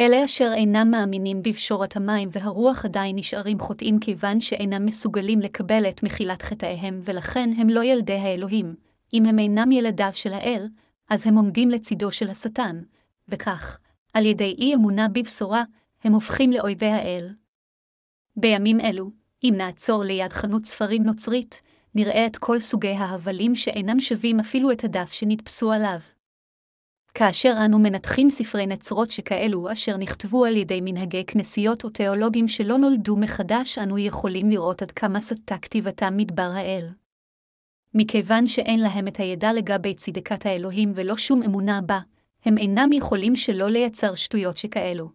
אלה 0.00 0.24
אשר 0.24 0.52
אינם 0.54 0.90
מאמינים 0.90 1.42
בבשורת 1.42 1.96
המים 1.96 2.28
והרוח 2.32 2.84
עדיין 2.84 3.16
נשארים 3.16 3.60
חוטאים 3.60 3.98
כיוון 3.98 4.40
שאינם 4.40 4.86
מסוגלים 4.86 5.40
לקבל 5.40 5.88
את 5.88 6.02
מחילת 6.02 6.42
חטאיהם 6.42 7.00
ולכן 7.04 7.50
הם 7.56 7.68
לא 7.68 7.84
ילדי 7.84 8.18
האלוהים. 8.18 8.74
אם 9.14 9.26
הם 9.26 9.38
אינם 9.38 9.72
ילדיו 9.72 10.10
של 10.12 10.32
האל, 10.32 10.68
אז 11.10 11.26
הם 11.26 11.36
עומדים 11.36 11.68
לצידו 11.68 12.12
של 12.12 12.30
השטן, 12.30 12.82
וכך, 13.28 13.78
על 14.12 14.26
ידי 14.26 14.54
אי 14.58 14.74
אמונה 14.74 15.08
בבשורה, 15.08 15.64
הם 16.04 16.12
הופכים 16.12 16.52
לאויבי 16.52 16.86
האל. 16.86 17.34
בימים 18.36 18.80
אלו, 18.80 19.10
אם 19.44 19.54
נעצור 19.56 20.04
ליד 20.04 20.32
חנות 20.32 20.66
ספרים 20.66 21.02
נוצרית, 21.02 21.62
נראה 21.94 22.26
את 22.26 22.36
כל 22.36 22.60
סוגי 22.60 22.88
ההבלים 22.88 23.56
שאינם 23.56 24.00
שווים 24.00 24.40
אפילו 24.40 24.72
את 24.72 24.84
הדף 24.84 25.12
שנתפסו 25.12 25.72
עליו. 25.72 25.98
כאשר 27.14 27.54
אנו 27.64 27.78
מנתחים 27.78 28.30
ספרי 28.30 28.66
נצרות 28.66 29.10
שכאלו 29.10 29.72
אשר 29.72 29.96
נכתבו 29.96 30.44
על 30.44 30.56
ידי 30.56 30.80
מנהגי 30.80 31.24
כנסיות 31.26 31.84
או 31.84 31.90
תיאולוגים 31.90 32.48
שלא 32.48 32.78
נולדו 32.78 33.16
מחדש, 33.16 33.78
אנו 33.78 33.98
יכולים 33.98 34.50
לראות 34.50 34.82
עד 34.82 34.90
כמה 34.90 35.20
סטה 35.20 35.58
כתיבתם 35.58 36.16
מדבר 36.16 36.50
האל. 36.54 36.88
מכיוון 37.94 38.46
שאין 38.46 38.80
להם 38.80 39.08
את 39.08 39.16
הידע 39.16 39.52
לגבי 39.52 39.94
צדקת 39.94 40.46
האלוהים 40.46 40.92
ולא 40.94 41.16
שום 41.16 41.42
אמונה 41.42 41.80
בה, 41.80 42.00
הם 42.44 42.58
אינם 42.58 42.92
יכולים 42.92 43.36
שלא 43.36 43.70
לייצר 43.70 44.14
שטויות 44.14 44.56
שכאלו. 44.56 45.10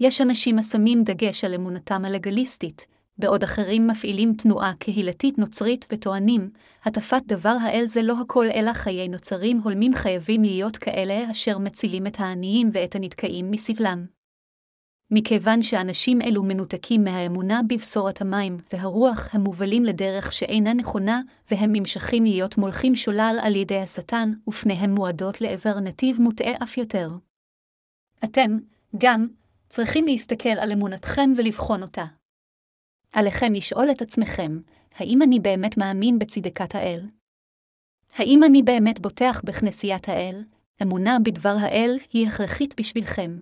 יש 0.00 0.20
אנשים 0.20 0.58
השמים 0.58 1.02
דגש 1.04 1.44
על 1.44 1.54
אמונתם 1.54 2.04
הלגליסטית, 2.04 2.86
בעוד 3.18 3.42
אחרים 3.42 3.86
מפעילים 3.86 4.34
תנועה 4.34 4.72
קהילתית 4.78 5.38
נוצרית 5.38 5.86
וטוענים, 5.92 6.50
הטפת 6.84 7.22
דבר 7.26 7.56
האל 7.62 7.84
זה 7.86 8.02
לא 8.02 8.14
הכל 8.20 8.46
אלא 8.54 8.72
חיי 8.72 9.08
נוצרים 9.08 9.60
הולמים 9.60 9.94
חייבים 9.94 10.42
להיות 10.42 10.76
כאלה 10.76 11.30
אשר 11.30 11.58
מצילים 11.58 12.06
את 12.06 12.20
העניים 12.20 12.70
ואת 12.72 12.94
הנתקעים 12.94 13.50
מסבלם. 13.50 14.17
מכיוון 15.10 15.62
שאנשים 15.62 16.22
אלו 16.22 16.42
מנותקים 16.42 17.04
מהאמונה 17.04 17.60
בבשורת 17.68 18.20
המים 18.20 18.56
והרוח 18.72 19.28
המובלים 19.32 19.84
לדרך 19.84 20.32
שאינה 20.32 20.74
נכונה, 20.74 21.20
והם 21.50 21.72
נמשכים 21.72 22.24
להיות 22.24 22.58
מולכים 22.58 22.94
שולל 22.94 23.38
על 23.42 23.56
ידי 23.56 23.78
השטן, 23.78 24.32
ופניהם 24.48 24.94
מועדות 24.94 25.40
לעבר 25.40 25.80
נתיב 25.80 26.20
מוטעה 26.20 26.52
אף 26.62 26.78
יותר. 26.78 27.10
אתם, 28.24 28.58
גם, 28.98 29.26
צריכים 29.68 30.06
להסתכל 30.06 30.48
על 30.48 30.72
אמונתכם 30.72 31.30
ולבחון 31.36 31.82
אותה. 31.82 32.04
עליכם 33.12 33.52
לשאול 33.52 33.90
את 33.90 34.02
עצמכם, 34.02 34.58
האם 34.94 35.22
אני 35.22 35.40
באמת 35.40 35.76
מאמין 35.76 36.18
בצדקת 36.18 36.74
האל? 36.74 37.06
האם 38.16 38.44
אני 38.44 38.62
באמת 38.62 39.00
בוטח 39.00 39.40
בכנסיית 39.44 40.08
האל? 40.08 40.44
אמונה 40.82 41.16
בדבר 41.24 41.54
האל 41.60 41.98
היא 42.12 42.26
הכרחית 42.28 42.80
בשבילכם. 42.80 43.38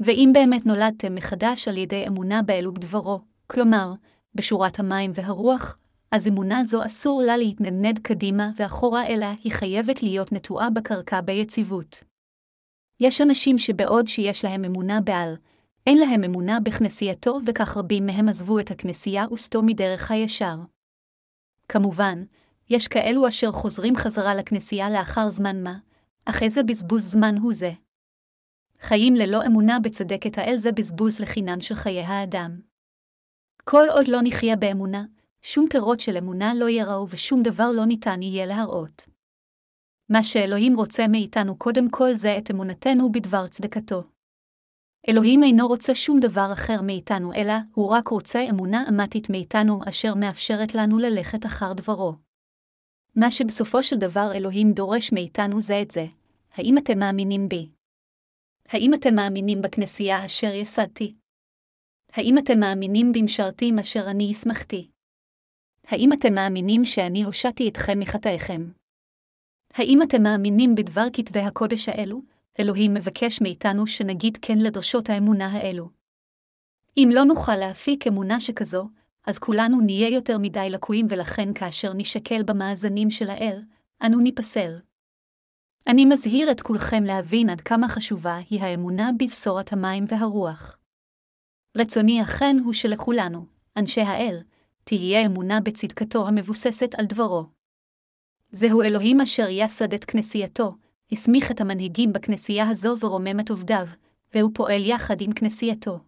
ואם 0.00 0.30
באמת 0.32 0.66
נולדתם 0.66 1.14
מחדש 1.14 1.68
על 1.68 1.76
ידי 1.76 2.04
אמונה 2.06 2.42
באל 2.42 2.68
ובדברו, 2.68 3.20
כלומר, 3.46 3.92
בשורת 4.34 4.78
המים 4.78 5.10
והרוח, 5.14 5.76
אז 6.12 6.28
אמונה 6.28 6.64
זו 6.64 6.86
אסור 6.86 7.22
לה 7.22 7.36
להתנדנד 7.36 7.98
קדימה 7.98 8.50
ואחורה, 8.56 9.06
אלא 9.06 9.26
היא 9.44 9.52
חייבת 9.52 10.02
להיות 10.02 10.32
נטועה 10.32 10.70
בקרקע 10.70 11.20
ביציבות. 11.20 12.04
יש 13.00 13.20
אנשים 13.20 13.58
שבעוד 13.58 14.06
שיש 14.06 14.44
להם 14.44 14.64
אמונה 14.64 15.00
בעל, 15.00 15.34
אין 15.86 15.98
להם 15.98 16.24
אמונה 16.24 16.60
בכנסייתו, 16.60 17.38
וכך 17.46 17.76
רבים 17.76 18.06
מהם 18.06 18.28
עזבו 18.28 18.58
את 18.58 18.70
הכנסייה 18.70 19.24
וסטו 19.32 19.62
מדרך 19.62 20.10
הישר. 20.10 20.56
כמובן, 21.68 22.24
יש 22.70 22.88
כאלו 22.88 23.28
אשר 23.28 23.52
חוזרים 23.52 23.96
חזרה 23.96 24.34
לכנסייה 24.34 24.90
לאחר 24.90 25.30
זמן 25.30 25.62
מה, 25.62 25.78
אך 26.24 26.42
איזה 26.42 26.62
בזבוז 26.62 27.12
זמן 27.12 27.34
הוא 27.38 27.52
זה. 27.52 27.72
חיים 28.80 29.14
ללא 29.14 29.46
אמונה 29.46 29.80
בצדקת 29.80 30.38
האל 30.38 30.56
זה 30.56 30.72
בזבוז 30.72 31.20
לחינם 31.20 31.60
של 31.60 31.74
חיי 31.74 32.02
האדם. 32.02 32.60
כל 33.64 33.86
עוד 33.90 34.08
לא 34.08 34.18
נחיה 34.22 34.56
באמונה, 34.56 35.04
שום 35.42 35.66
פירות 35.70 36.00
של 36.00 36.16
אמונה 36.16 36.54
לא 36.54 36.68
יראו 36.68 37.06
ושום 37.08 37.42
דבר 37.42 37.70
לא 37.76 37.84
ניתן 37.84 38.22
יהיה 38.22 38.46
להראות. 38.46 39.08
מה 40.08 40.22
שאלוהים 40.22 40.76
רוצה 40.76 41.08
מאיתנו 41.08 41.56
קודם 41.56 41.90
כל 41.90 42.14
זה 42.14 42.38
את 42.38 42.50
אמונתנו 42.50 43.12
בדבר 43.12 43.46
צדקתו. 43.46 44.02
אלוהים 45.08 45.42
אינו 45.42 45.68
רוצה 45.68 45.94
שום 45.94 46.20
דבר 46.20 46.50
אחר 46.52 46.82
מאיתנו, 46.82 47.34
אלא 47.34 47.54
הוא 47.74 47.88
רק 47.88 48.08
רוצה 48.08 48.46
אמונה 48.50 48.84
אמתית 48.88 49.30
מאיתנו 49.30 49.80
אשר 49.88 50.14
מאפשרת 50.14 50.74
לנו 50.74 50.98
ללכת 50.98 51.46
אחר 51.46 51.72
דברו. 51.72 52.14
מה 53.16 53.30
שבסופו 53.30 53.82
של 53.82 53.96
דבר 53.96 54.30
אלוהים 54.34 54.72
דורש 54.72 55.12
מאיתנו 55.12 55.62
זה 55.62 55.82
את 55.82 55.90
זה. 55.90 56.06
האם 56.54 56.78
אתם 56.78 56.98
מאמינים 56.98 57.48
בי? 57.48 57.77
האם 58.68 58.94
אתם 58.94 59.14
מאמינים 59.14 59.62
בכנסייה 59.62 60.26
אשר 60.26 60.54
יסדתי? 60.54 61.14
האם 62.12 62.38
אתם 62.38 62.60
מאמינים 62.60 63.12
במשרתים 63.12 63.78
אשר 63.78 64.10
אני 64.10 64.30
הסמכתי? 64.30 64.90
האם 65.86 66.12
אתם 66.12 66.34
מאמינים 66.34 66.84
שאני 66.84 67.22
הושעתי 67.22 67.68
אתכם 67.68 67.98
מחטאיכם? 67.98 68.70
האם 69.74 70.02
אתם 70.02 70.22
מאמינים 70.22 70.74
בדבר 70.74 71.06
כתבי 71.12 71.40
הקודש 71.40 71.88
האלו? 71.88 72.22
אלוהים 72.60 72.94
מבקש 72.94 73.40
מאיתנו 73.40 73.86
שנגיד 73.86 74.38
כן 74.42 74.58
לדרשות 74.58 75.10
האמונה 75.10 75.46
האלו. 75.46 75.88
אם 76.96 77.08
לא 77.12 77.24
נוכל 77.24 77.56
להפיק 77.56 78.06
אמונה 78.06 78.40
שכזו, 78.40 78.88
אז 79.26 79.38
כולנו 79.38 79.80
נהיה 79.80 80.08
יותר 80.08 80.38
מדי 80.38 80.70
לקויים 80.70 81.06
ולכן 81.10 81.54
כאשר 81.54 81.92
נשקל 81.92 82.42
במאזנים 82.42 83.10
של 83.10 83.30
האל, 83.30 83.62
אנו 84.06 84.20
ניפסל. 84.20 84.78
אני 85.88 86.04
מזהיר 86.04 86.50
את 86.50 86.60
כולכם 86.60 87.04
להבין 87.04 87.50
עד 87.50 87.60
כמה 87.60 87.88
חשובה 87.88 88.36
היא 88.50 88.60
האמונה 88.60 89.10
בבשורת 89.18 89.72
המים 89.72 90.04
והרוח. 90.08 90.78
רצוני 91.76 92.22
אכן 92.22 92.56
הוא 92.64 92.72
שלכולנו, 92.72 93.46
אנשי 93.76 94.00
האל, 94.00 94.42
תהיה 94.84 95.26
אמונה 95.26 95.60
בצדקתו 95.60 96.28
המבוססת 96.28 96.94
על 96.98 97.06
דברו. 97.06 97.46
זהו 98.50 98.82
אלוהים 98.82 99.20
אשר 99.20 99.46
יסד 99.50 99.94
את 99.94 100.04
כנסייתו, 100.04 100.74
הסמיך 101.12 101.50
את 101.50 101.60
המנהיגים 101.60 102.12
בכנסייה 102.12 102.68
הזו 102.68 102.96
ורומם 103.00 103.40
את 103.40 103.50
עובדיו, 103.50 103.86
והוא 104.34 104.50
פועל 104.54 104.84
יחד 104.84 105.20
עם 105.20 105.32
כנסייתו. 105.32 105.98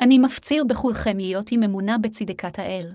אני 0.00 0.18
מפציר 0.18 0.64
בכולכם 0.64 1.16
להיות 1.16 1.52
עם 1.52 1.62
אמונה 1.62 1.98
בצדקת 1.98 2.58
האל. 2.58 2.92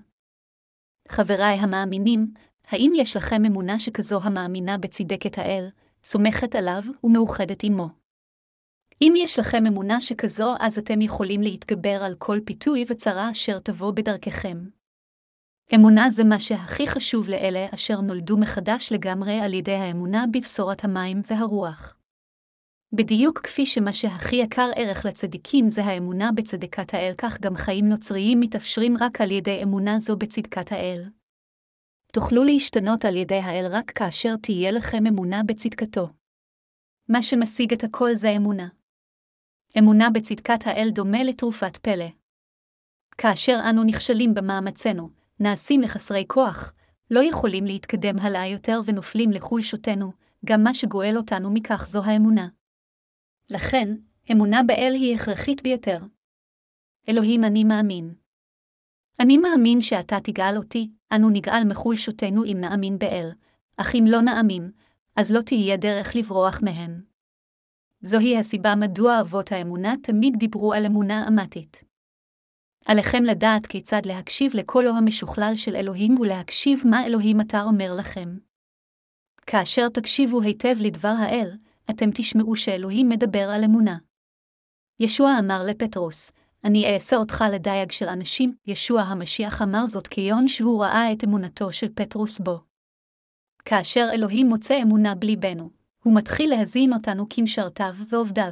חבריי 1.08 1.58
המאמינים, 1.60 2.34
האם 2.68 2.92
יש 2.96 3.18
לכם 3.18 3.46
אמונה 3.46 3.80
שכזו 3.80 4.20
המאמינה 4.24 4.78
בצדקת 4.78 5.38
האל, 5.38 5.70
סומכת 6.04 6.56
עליו 6.56 6.82
ומאוחדת 7.04 7.64
עמו? 7.64 7.90
אם 9.02 9.14
יש 9.18 9.40
לכם 9.40 9.66
אמונה 9.66 10.02
שכזו, 10.02 10.54
אז 10.60 10.78
אתם 10.78 11.02
יכולים 11.02 11.42
להתגבר 11.42 12.04
על 12.04 12.16
כל 12.18 12.40
פיתוי 12.46 12.86
וצרה 12.88 13.32
אשר 13.32 13.60
תבוא 13.60 13.92
בדרככם. 13.92 14.58
אמונה 15.76 16.10
זה 16.10 16.24
מה 16.24 16.40
שהכי 16.40 16.88
חשוב 16.88 17.30
לאלה 17.30 17.66
אשר 17.74 18.02
נולדו 18.02 18.38
מחדש 18.38 18.92
לגמרי 18.92 19.40
על 19.40 19.54
ידי 19.54 19.74
האמונה 19.76 20.26
בבשורת 20.34 20.84
המים 20.84 21.22
והרוח. 21.28 21.98
בדיוק 22.94 23.40
כפי 23.40 23.66
שמה 23.66 23.94
שהכי 23.94 24.36
יקר 24.36 24.70
ערך 24.76 25.06
לצדיקים 25.06 25.70
זה 25.70 25.84
האמונה 25.84 26.32
בצדקת 26.32 26.94
האל, 26.94 27.14
כך 27.18 27.42
גם 27.42 27.56
חיים 27.56 27.90
נוצריים 27.90 28.40
מתאפשרים 28.40 28.98
רק 29.00 29.22
על 29.22 29.32
ידי 29.32 29.64
אמונה 29.64 30.00
זו 30.00 30.18
בצדקת 30.18 30.72
האל. 30.72 31.04
תוכלו 32.14 32.44
להשתנות 32.44 33.06
על 33.06 33.16
ידי 33.16 33.40
האל 33.40 33.66
רק 33.72 33.92
כאשר 33.92 34.36
תהיה 34.42 34.72
לכם 34.72 35.06
אמונה 35.08 35.42
בצדקתו. 35.44 36.08
מה 37.10 37.24
שמשיג 37.24 37.74
את 37.74 37.84
הכל 37.84 38.10
זה 38.14 38.30
אמונה. 38.30 38.68
אמונה 39.80 40.10
בצדקת 40.10 40.60
האל 40.66 40.90
דומה 40.94 41.24
לתרופת 41.24 41.78
פלא. 41.78 42.08
כאשר 43.18 43.60
אנו 43.70 43.84
נכשלים 43.84 44.34
במאמצינו, 44.34 45.10
נעשים 45.40 45.82
לחסרי 45.82 46.24
כוח, 46.28 46.74
לא 47.12 47.20
יכולים 47.24 47.66
להתקדם 47.66 48.20
הלאה 48.20 48.48
יותר 48.48 48.80
ונופלים 48.86 49.32
לחולשותנו, 49.32 50.12
גם 50.46 50.64
מה 50.64 50.74
שגואל 50.74 51.18
אותנו 51.18 51.54
מכך 51.54 51.88
זו 51.88 52.04
האמונה. 52.04 52.48
לכן, 53.50 53.96
אמונה 54.32 54.64
באל 54.68 54.94
היא 54.94 55.16
הכרחית 55.16 55.64
ביותר. 55.64 56.00
אלוהים 57.10 57.44
אני 57.44 57.64
מאמין. 57.64 58.16
אני 59.20 59.38
מאמין 59.38 59.82
שאתה 59.82 60.18
תגאל 60.24 60.58
אותי, 60.58 60.90
אנו 61.16 61.30
נגאל 61.30 61.64
מחולשותנו 61.66 62.46
אם 62.46 62.58
נאמין 62.60 63.00
באל, 63.00 63.30
אך 63.78 63.96
אם 63.96 64.06
לא 64.08 64.22
נאמין, 64.22 64.72
אז 65.16 65.32
לא 65.32 65.42
תהיה 65.42 65.78
דרך 65.78 66.16
לברוח 66.16 66.60
מהן. 66.64 67.02
זוהי 68.02 68.38
הסיבה 68.38 68.76
מדוע 68.76 69.22
אבות 69.22 69.52
האמונה 69.52 69.94
תמיד 70.04 70.34
דיברו 70.38 70.74
על 70.74 70.86
אמונה 70.86 71.28
אמתית. 71.28 71.84
עליכם 72.86 73.24
לדעת 73.24 73.68
כיצד 73.68 74.02
להקשיב 74.06 74.52
לקולו 74.56 74.90
המשוכלל 74.90 75.54
של 75.56 75.76
אלוהים 75.76 76.20
ולהקשיב 76.20 76.84
מה 76.90 77.06
אלוהים 77.06 77.42
אתה 77.42 77.64
אומר 77.64 77.96
לכם. 78.00 78.38
כאשר 79.48 79.90
תקשיבו 79.90 80.42
היטב 80.42 80.76
לדבר 80.80 81.14
האל, 81.20 81.58
אתם 81.90 82.10
תשמעו 82.14 82.56
שאלוהים 82.56 83.10
מדבר 83.10 83.50
על 83.56 83.64
אמונה. 83.64 83.98
ישוע 85.00 85.36
אמר 85.40 85.62
לפטרוס, 85.68 86.32
אני 86.64 86.94
אעשה 86.94 87.16
אותך 87.16 87.44
לדייג 87.54 87.92
של 87.92 88.08
אנשים, 88.08 88.56
ישוע 88.66 89.02
המשיח 89.02 89.62
אמר 89.62 89.88
זאת 89.88 90.08
כיון 90.08 90.48
שהוא 90.48 90.84
ראה 90.84 91.12
את 91.14 91.24
אמונתו 91.24 91.74
של 91.74 91.88
פטרוס 91.96 92.40
בו. 92.40 92.60
כאשר 93.66 94.08
אלוהים 94.14 94.48
מוצא 94.48 94.82
אמונה 94.82 95.16
בליבנו, 95.16 95.70
הוא 96.04 96.16
מתחיל 96.16 96.50
להזין 96.50 96.94
אותנו 96.94 97.26
כמשרתיו 97.30 97.94
ועובדיו. 98.10 98.52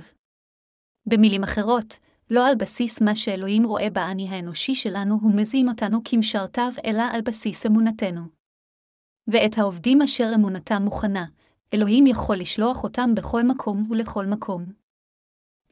במילים 1.06 1.44
אחרות, 1.44 2.00
לא 2.32 2.48
על 2.48 2.56
בסיס 2.56 3.02
מה 3.02 3.16
שאלוהים 3.16 3.66
רואה 3.66 3.90
באני 3.90 4.30
האנושי 4.30 4.76
שלנו, 4.76 5.20
הוא 5.22 5.36
מזין 5.36 5.70
אותנו 5.70 6.02
כמשרתיו, 6.06 6.72
אלא 6.86 7.04
על 7.12 7.22
בסיס 7.22 7.66
אמונתנו. 7.66 8.22
ואת 9.28 9.58
העובדים 9.58 10.02
אשר 10.02 10.32
אמונתם 10.36 10.82
מוכנה, 10.82 11.26
אלוהים 11.74 12.08
יכול 12.08 12.36
לשלוח 12.38 12.84
אותם 12.84 13.16
בכל 13.16 13.44
מקום 13.44 13.88
ולכל 13.92 14.26
מקום. 14.26 14.66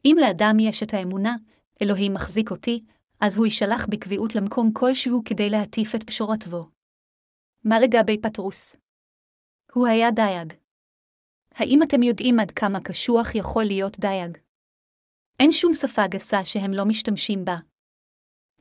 אם 0.04 0.16
לאדם 0.20 0.56
יש 0.60 0.82
את 0.82 0.94
האמונה, 0.94 1.36
אלוהים 1.82 2.14
מחזיק 2.14 2.50
אותי, 2.50 2.84
אז 3.20 3.36
הוא 3.36 3.46
יישלח 3.46 3.86
בקביעות 3.86 4.34
למקום 4.34 4.72
כלשהו 4.72 5.22
כדי 5.24 5.50
להטיף 5.50 5.94
את 5.94 6.02
פשורתו. 6.02 6.70
מה 7.64 7.80
לגבי 7.80 8.20
פטרוס? 8.20 8.76
הוא 9.72 9.86
היה 9.86 10.10
דייג. 10.10 10.52
האם 11.54 11.82
אתם 11.82 12.02
יודעים 12.02 12.40
עד 12.40 12.50
כמה 12.50 12.80
קשוח 12.80 13.34
יכול 13.34 13.64
להיות 13.64 13.98
דייג? 14.00 14.38
אין 15.40 15.52
שום 15.52 15.74
שפה 15.74 16.06
גסה 16.06 16.44
שהם 16.44 16.70
לא 16.70 16.84
משתמשים 16.84 17.44
בה. 17.44 17.56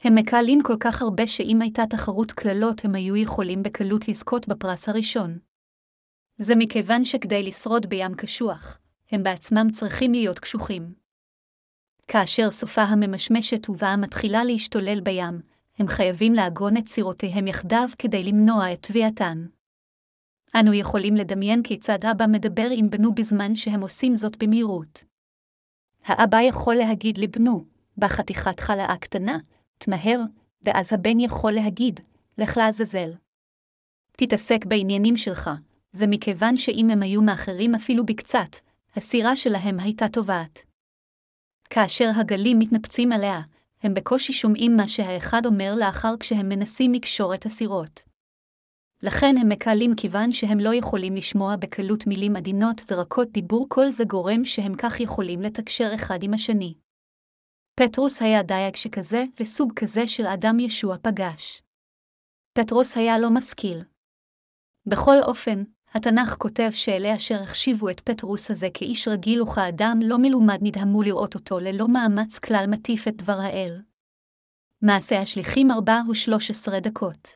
הם 0.01 0.15
מקהלים 0.15 0.59
כל 0.63 0.75
כך 0.79 1.01
הרבה 1.01 1.27
שאם 1.27 1.61
הייתה 1.61 1.83
תחרות 1.89 2.31
קללות 2.31 2.85
הם 2.85 2.95
היו 2.95 3.15
יכולים 3.15 3.63
בקלות 3.63 4.07
לזכות 4.07 4.47
בפרס 4.47 4.89
הראשון. 4.89 5.39
זה 6.37 6.53
מכיוון 6.57 7.05
שכדי 7.05 7.43
לשרוד 7.43 7.85
בים 7.85 8.15
קשוח, 8.15 8.79
הם 9.11 9.23
בעצמם 9.23 9.67
צריכים 9.71 10.11
להיות 10.11 10.39
קשוחים. 10.39 11.02
כאשר 12.07 12.51
סופה 12.51 12.81
הממשמשת 12.81 13.69
ובאה 13.69 13.97
מתחילה 13.97 14.43
להשתולל 14.43 14.99
בים, 15.01 15.41
הם 15.79 15.87
חייבים 15.87 16.33
לעגון 16.33 16.77
את 16.77 16.87
סירותיהם 16.87 17.47
יחדיו 17.47 17.89
כדי 17.99 18.23
למנוע 18.23 18.73
את 18.73 18.81
תביעתן. 18.81 19.45
אנו 20.59 20.73
יכולים 20.73 21.15
לדמיין 21.15 21.63
כיצד 21.63 22.05
אבא 22.05 22.25
מדבר 22.27 22.67
עם 22.71 22.89
בנו 22.89 23.13
בזמן 23.13 23.55
שהם 23.55 23.81
עושים 23.81 24.15
זאת 24.15 24.43
במהירות. 24.43 25.03
האבא 26.05 26.41
יכול 26.41 26.75
להגיד 26.75 27.17
לבנו, 27.17 27.65
בחתיכת 27.97 28.59
חלאה 28.59 28.97
קטנה, 28.97 29.37
תמהר, 29.77 30.21
ואז 30.61 30.93
הבן 30.93 31.19
יכול 31.19 31.51
להגיד, 31.51 31.99
לך 32.37 32.57
לעזאזל. 32.57 33.13
תתעסק 34.17 34.65
בעניינים 34.65 35.17
שלך, 35.17 35.49
זה 35.91 36.07
מכיוון 36.07 36.57
שאם 36.57 36.89
הם 36.89 37.03
היו 37.03 37.21
מאחרים 37.21 37.75
אפילו 37.75 38.05
בקצת, 38.05 38.57
הסירה 38.95 39.35
שלהם 39.35 39.79
הייתה 39.79 40.09
טובעת. 40.09 40.72
כאשר 41.73 42.09
הגלים 42.19 42.59
מתנפצים 42.59 43.11
עליה, 43.11 43.41
הם 43.81 43.93
בקושי 43.93 44.33
שומעים 44.33 44.77
מה 44.77 44.87
שהאחד 44.87 45.45
אומר 45.45 45.73
לאחר 45.79 46.13
כשהם 46.19 46.49
מנסים 46.49 46.93
לקשור 46.93 47.33
את 47.33 47.45
הסירות. 47.45 48.01
לכן 49.03 49.35
הם 49.41 49.49
מקהלים 49.49 49.95
כיוון 49.95 50.31
שהם 50.31 50.59
לא 50.59 50.73
יכולים 50.73 51.15
לשמוע 51.15 51.55
בקלות 51.55 52.07
מילים 52.07 52.35
עדינות 52.35 52.81
ורקות 52.91 53.31
דיבור 53.31 53.65
כל 53.69 53.89
זה 53.89 54.03
גורם 54.03 54.45
שהם 54.45 54.75
כך 54.77 54.99
יכולים 54.99 55.41
לתקשר 55.41 55.91
אחד 55.95 56.23
עם 56.23 56.33
השני. 56.33 56.73
פטרוס 57.79 58.21
היה 58.21 58.43
דייג 58.43 58.75
שכזה, 58.75 59.23
וסוג 59.39 59.73
כזה 59.75 60.07
של 60.07 60.25
אדם 60.25 60.59
ישוע 60.59 60.97
פגש. 61.01 61.61
פטרוס 62.53 62.97
היה 62.97 63.19
לא 63.19 63.29
משכיל. 63.29 63.81
בכל 64.85 65.17
אופן, 65.21 65.63
התנ"ך 65.95 66.35
כותב 66.37 66.69
שאלה 66.71 67.15
אשר 67.15 67.41
החשיבו 67.43 67.89
את 67.89 67.99
פטרוס 67.99 68.51
הזה 68.51 68.67
כאיש 68.73 69.07
רגיל 69.07 69.41
וכאדם 69.41 69.99
לא 70.03 70.17
מלומד 70.17 70.57
נדהמו 70.61 71.03
לראות 71.03 71.35
אותו 71.35 71.59
ללא 71.59 71.87
מאמץ 71.87 72.39
כלל 72.39 72.65
מטיף 72.69 73.07
את 73.07 73.15
דבר 73.15 73.39
האל. 73.39 73.81
מעשה 74.81 75.21
השליחים 75.21 75.71
ארבע 75.71 76.01
ושלוש 76.09 76.49
עשרה 76.49 76.79
דקות. 76.79 77.29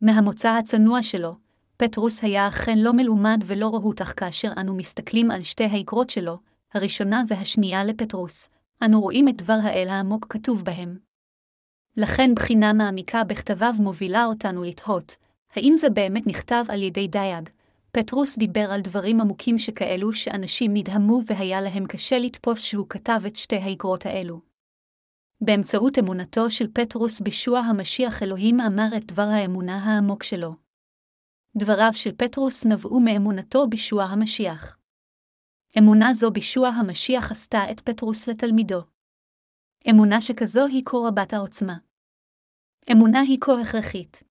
מהמוצא 0.00 0.48
הצנוע 0.48 1.02
שלו, 1.02 1.36
פטרוס 1.76 2.24
היה 2.24 2.48
אכן 2.48 2.78
לא 2.78 2.92
מלומד 2.92 3.38
ולא 3.46 3.74
רהוט 3.74 4.00
אך 4.00 4.14
כאשר 4.16 4.52
אנו 4.56 4.76
מסתכלים 4.76 5.30
על 5.30 5.42
שתי 5.42 5.64
האגרות 5.64 6.10
שלו, 6.10 6.38
הראשונה 6.74 7.22
והשנייה 7.28 7.84
לפטרוס, 7.84 8.48
אנו 8.84 9.00
רואים 9.00 9.28
את 9.28 9.36
דבר 9.36 9.58
האל 9.62 9.88
העמוק 9.88 10.26
כתוב 10.28 10.64
בהם. 10.64 10.98
לכן 11.96 12.34
בחינה 12.34 12.72
מעמיקה 12.72 13.24
בכתביו 13.24 13.74
מובילה 13.78 14.24
אותנו 14.24 14.62
לתהות, 14.62 15.16
האם 15.52 15.72
זה 15.76 15.90
באמת 15.90 16.26
נכתב 16.26 16.64
על 16.68 16.82
ידי 16.82 17.08
דייג? 17.08 17.50
פטרוס 17.92 18.38
דיבר 18.38 18.72
על 18.72 18.80
דברים 18.80 19.20
עמוקים 19.20 19.58
שכאלו 19.58 20.12
שאנשים 20.12 20.70
נדהמו 20.74 21.20
והיה 21.26 21.60
להם 21.60 21.86
קשה 21.86 22.18
לתפוס 22.18 22.62
שהוא 22.62 22.86
כתב 22.88 23.20
את 23.26 23.36
שתי 23.36 23.56
האגרות 23.56 24.06
האלו. 24.06 24.40
באמצעות 25.40 25.98
אמונתו 25.98 26.50
של 26.50 26.66
פטרוס 26.74 27.20
בישוע 27.20 27.58
המשיח 27.58 28.22
אלוהים 28.22 28.60
אמר 28.60 28.96
את 28.96 29.04
דבר 29.04 29.22
האמונה 29.22 29.78
העמוק 29.84 30.22
שלו. 30.22 30.54
דבריו 31.56 31.90
של 31.92 32.10
פטרוס 32.16 32.66
נבעו 32.66 33.00
מאמונתו 33.00 33.66
בישוע 33.68 34.04
המשיח. 34.04 34.78
אמונה 35.78 36.14
זו 36.14 36.30
בישוע 36.30 36.68
המשיח 36.68 37.30
עשתה 37.30 37.70
את 37.70 37.80
פטרוס 37.80 38.28
לתלמידו. 38.28 38.80
אמונה 39.90 40.20
שכזו 40.20 40.66
היא 40.66 40.82
כה 40.86 40.96
רבת 41.08 41.32
העוצמה. 41.32 41.76
אמונה 42.92 43.20
היא 43.20 43.38
כה 43.40 43.52
הכרחית. 43.60 44.29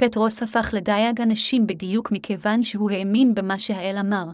פטרוס 0.00 0.42
הפך 0.42 0.70
לדייג 0.76 1.20
אנשים 1.20 1.66
בדיוק 1.66 2.12
מכיוון 2.12 2.62
שהוא 2.62 2.90
האמין 2.90 3.34
במה 3.34 3.58
שהאל 3.58 3.96
אמר, 4.00 4.24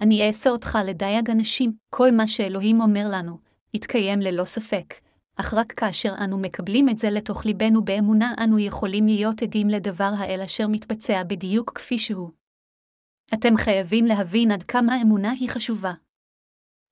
אני 0.00 0.26
אעשה 0.26 0.50
אותך 0.50 0.78
לדייג 0.84 1.30
אנשים, 1.30 1.72
כל 1.90 2.10
מה 2.12 2.28
שאלוהים 2.28 2.80
אומר 2.80 3.06
לנו, 3.12 3.38
יתקיים 3.74 4.20
ללא 4.20 4.44
ספק, 4.44 4.94
אך 5.36 5.54
רק 5.54 5.72
כאשר 5.72 6.14
אנו 6.24 6.38
מקבלים 6.38 6.88
את 6.88 6.98
זה 6.98 7.10
לתוך 7.10 7.46
ליבנו 7.46 7.84
באמונה, 7.84 8.34
אנו 8.44 8.58
יכולים 8.58 9.06
להיות 9.06 9.42
עדים 9.42 9.68
לדבר 9.68 10.10
האל 10.18 10.40
אשר 10.44 10.68
מתבצע 10.68 11.22
בדיוק 11.22 11.72
כפי 11.74 11.98
שהוא. 11.98 12.30
אתם 13.34 13.56
חייבים 13.56 14.04
להבין 14.04 14.50
עד 14.50 14.62
כמה 14.62 15.02
אמונה 15.02 15.30
היא 15.30 15.48
חשובה. 15.48 15.92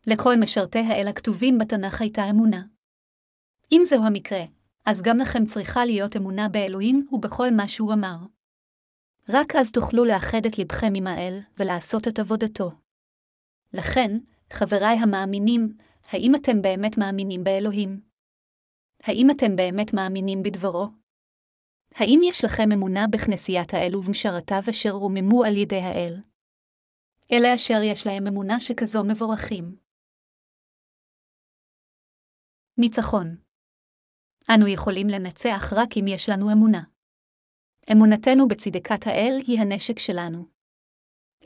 לכל 0.06 0.36
משרתי 0.36 0.78
האל 0.78 1.08
הכתובים 1.08 1.58
בתנ"ך 1.58 2.00
הייתה 2.00 2.30
אמונה. 2.30 2.62
אם 3.72 3.82
זהו 3.84 4.04
המקרה, 4.04 4.44
אז 4.86 5.02
גם 5.02 5.18
לכם 5.18 5.44
צריכה 5.44 5.84
להיות 5.84 6.16
אמונה 6.16 6.48
באלוהים 6.48 7.08
ובכל 7.12 7.50
מה 7.56 7.68
שהוא 7.68 7.92
אמר. 7.92 8.16
רק 9.28 9.56
אז 9.60 9.72
תוכלו 9.72 10.04
לאחד 10.04 10.46
את 10.46 10.58
לבכם 10.58 10.92
עם 10.96 11.06
האל 11.06 11.40
ולעשות 11.58 12.08
את 12.08 12.18
עבודתו. 12.18 12.70
לכן, 13.72 14.10
חבריי 14.52 14.96
המאמינים, 14.98 15.76
האם 16.10 16.34
אתם 16.34 16.62
באמת 16.62 16.98
מאמינים 16.98 17.44
באלוהים? 17.44 18.00
האם 19.02 19.26
אתם 19.30 19.56
באמת 19.56 19.94
מאמינים 19.94 20.42
בדברו? 20.42 20.86
האם 21.94 22.20
יש 22.24 22.44
לכם 22.44 22.72
אמונה 22.72 23.06
בכנסיית 23.12 23.74
האל 23.74 23.96
ובמשרתיו 23.96 24.62
אשר 24.70 24.90
רוממו 24.90 25.44
על 25.44 25.56
ידי 25.56 25.80
האל? 25.80 26.14
אלה 27.32 27.54
אשר 27.54 27.80
יש 27.84 28.06
להם 28.06 28.26
אמונה 28.26 28.60
שכזו 28.60 29.04
מבורכים. 29.04 29.76
ניצחון 32.78 33.43
אנו 34.50 34.68
יכולים 34.68 35.06
לנצח 35.08 35.72
רק 35.76 35.96
אם 35.96 36.04
יש 36.08 36.28
לנו 36.28 36.52
אמונה. 36.52 36.82
אמונתנו 37.92 38.48
בצדקת 38.48 39.06
האל 39.06 39.40
היא 39.46 39.60
הנשק 39.60 39.98
שלנו. 39.98 40.46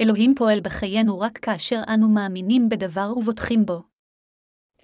אלוהים 0.00 0.34
פועל 0.34 0.60
בחיינו 0.60 1.20
רק 1.20 1.38
כאשר 1.38 1.82
אנו 1.94 2.08
מאמינים 2.08 2.68
בדבר 2.68 3.12
ובוטחים 3.16 3.66
בו. 3.66 3.82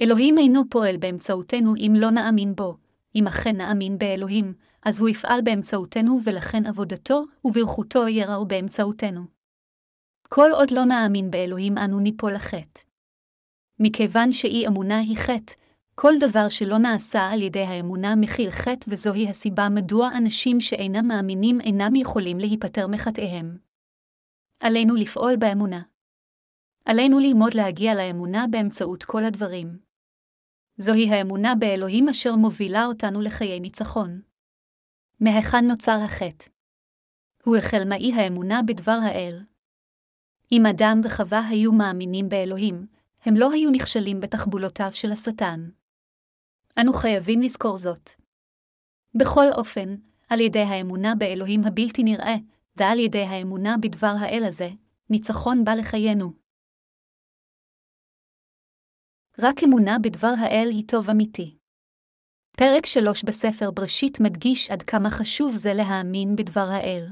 אלוהים 0.00 0.38
אינו 0.38 0.62
פועל 0.70 0.96
באמצעותנו 0.96 1.74
אם 1.76 1.92
לא 1.96 2.10
נאמין 2.10 2.54
בו, 2.54 2.76
אם 3.14 3.26
אכן 3.26 3.56
נאמין 3.56 3.98
באלוהים, 3.98 4.54
אז 4.82 5.00
הוא 5.00 5.08
יפעל 5.08 5.40
באמצעותנו 5.44 6.20
ולכן 6.24 6.66
עבודתו 6.66 7.24
וברכותו 7.44 8.08
יראו 8.08 8.46
באמצעותנו. 8.46 9.22
כל 10.28 10.50
עוד 10.52 10.70
לא 10.70 10.84
נאמין 10.84 11.30
באלוהים 11.30 11.78
אנו 11.78 12.00
ניפול 12.00 12.34
לחטא. 12.34 12.80
מכיוון 13.80 14.32
שאי 14.32 14.66
אמונה 14.66 14.98
היא 14.98 15.16
חטא, 15.16 15.54
כל 15.94 16.12
דבר 16.20 16.48
שלא 16.48 16.78
נעשה 16.78 17.30
על 17.32 17.42
ידי 17.42 17.62
האמונה 17.62 18.14
מכיל 18.16 18.50
חטא 18.50 18.90
וזוהי 18.90 19.28
הסיבה 19.28 19.68
מדוע 19.68 20.08
אנשים 20.16 20.60
שאינם 20.60 21.08
מאמינים 21.08 21.60
אינם 21.60 21.94
יכולים 21.94 22.38
להיפטר 22.38 22.86
מחטאיהם. 22.86 23.58
עלינו 24.60 24.94
לפעול 24.94 25.36
באמונה. 25.36 25.82
עלינו 26.84 27.18
ללמוד 27.18 27.54
להגיע 27.54 27.94
לאמונה 27.94 28.44
באמצעות 28.50 29.04
כל 29.04 29.24
הדברים. 29.24 29.78
זוהי 30.78 31.10
האמונה 31.10 31.54
באלוהים 31.54 32.08
אשר 32.08 32.36
מובילה 32.36 32.84
אותנו 32.84 33.20
לחיי 33.20 33.60
ניצחון. 33.60 34.20
מהיכן 35.20 35.66
נוצר 35.68 35.98
החטא? 36.04 36.50
הוא 37.44 37.56
החל 37.56 37.82
מאי 37.88 38.12
האמונה 38.12 38.60
בדבר 38.66 38.98
האל. 39.02 39.44
אם 40.52 40.66
אדם 40.66 41.00
וחווה 41.04 41.48
היו 41.48 41.72
מאמינים 41.72 42.28
באלוהים, 42.28 42.86
הם 43.22 43.34
לא 43.36 43.52
היו 43.52 43.70
נכשלים 43.70 44.20
בתחבולותיו 44.20 44.90
של 44.92 45.12
השטן. 45.12 45.68
אנו 46.80 46.92
חייבים 46.92 47.40
לזכור 47.40 47.78
זאת. 47.78 48.10
בכל 49.14 49.46
אופן, 49.54 49.96
על 50.28 50.40
ידי 50.40 50.62
האמונה 50.62 51.14
באלוהים 51.18 51.64
הבלתי 51.64 52.02
נראה, 52.02 52.34
ועל 52.76 52.98
ידי 52.98 53.22
האמונה 53.22 53.76
בדבר 53.80 54.14
האל 54.20 54.44
הזה, 54.46 54.68
ניצחון 55.10 55.64
בא 55.64 55.74
לחיינו. 55.74 56.32
רק 59.38 59.62
אמונה 59.64 59.96
בדבר 60.02 60.34
האל 60.40 60.68
היא 60.70 60.88
טוב 60.88 61.10
אמיתי. 61.10 61.56
פרק 62.56 62.86
3 62.86 63.24
בספר 63.24 63.70
בראשית 63.70 64.20
מדגיש 64.20 64.70
עד 64.70 64.82
כמה 64.82 65.10
חשוב 65.10 65.56
זה 65.56 65.74
להאמין 65.74 66.36
בדבר 66.36 66.66
האל. 66.70 67.06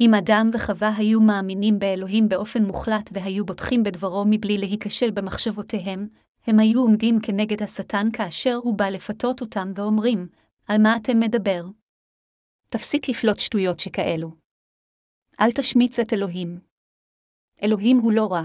אם 0.00 0.10
אדם 0.14 0.50
וחווה 0.54 0.96
היו 0.96 1.20
מאמינים 1.20 1.78
באלוהים 1.78 2.28
באופן 2.28 2.62
מוחלט 2.64 3.10
והיו 3.12 3.46
בוטחים 3.46 3.82
בדברו 3.82 4.24
מבלי 4.30 4.58
להיכשל 4.58 5.10
במחשבותיהם, 5.10 6.08
הם 6.46 6.58
היו 6.58 6.80
עומדים 6.80 7.18
כנגד 7.22 7.62
השטן 7.62 8.08
כאשר 8.12 8.54
הוא 8.54 8.78
בא 8.78 8.88
לפתות 8.88 9.40
אותם 9.40 9.72
ואומרים, 9.74 10.28
על 10.66 10.82
מה 10.82 10.96
אתם 10.96 11.20
מדבר? 11.20 11.64
תפסיק 12.66 13.08
לפלוט 13.08 13.38
שטויות 13.38 13.80
שכאלו. 13.80 14.30
אל 15.40 15.52
תשמיץ 15.52 15.98
את 15.98 16.12
אלוהים. 16.12 16.60
אלוהים 17.62 17.98
הוא 17.98 18.12
לא 18.12 18.32
רע. 18.32 18.42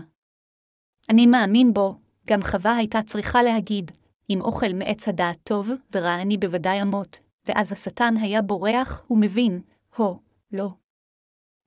אני 1.10 1.28
מאמין 1.28 1.74
בו, 1.74 1.96
גם 2.28 2.44
חווה 2.44 2.76
הייתה 2.76 3.02
צריכה 3.02 3.44
להגיד, 3.44 3.92
אם 4.30 4.42
אוכל 4.42 4.74
מעץ 4.74 5.08
הדעת 5.08 5.38
טוב 5.44 5.70
ורע 5.96 6.22
אני 6.22 6.38
בוודאי 6.38 6.82
אמות, 6.82 7.20
ואז 7.46 7.72
השטן 7.72 8.14
היה 8.22 8.42
בורח 8.42 9.04
ומבין, 9.10 9.62
הו, 9.96 10.20
לא. 10.52 10.70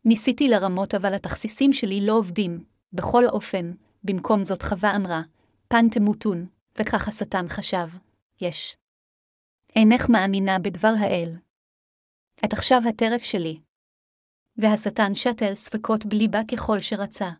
ניסיתי 0.05 0.49
לרמות 0.49 0.95
אבל 0.95 1.15
התכסיסים 1.15 1.73
שלי 1.73 2.07
לא 2.07 2.13
עובדים, 2.13 2.65
בכל 2.93 3.29
אופן, 3.29 3.73
במקום 4.05 4.45
זאת 4.45 4.63
חווה 4.63 4.97
אמרה, 4.97 5.23
פן 5.73 5.89
תמותון, 5.89 6.47
וכך 6.79 7.09
השטן 7.09 7.49
חשב, 7.49 7.89
יש. 8.41 8.77
אינך 9.77 10.09
מאמינה 10.09 10.59
בדבר 10.59 10.95
האל. 11.01 11.37
את 12.45 12.53
עכשיו 12.53 12.83
הטרף 12.89 13.23
שלי. 13.23 13.61
והשטן 14.57 15.15
שתל 15.15 15.55
ספקות 15.55 16.07
בליבה 16.07 16.41
ככל 16.53 16.81
שרצה. 16.81 17.31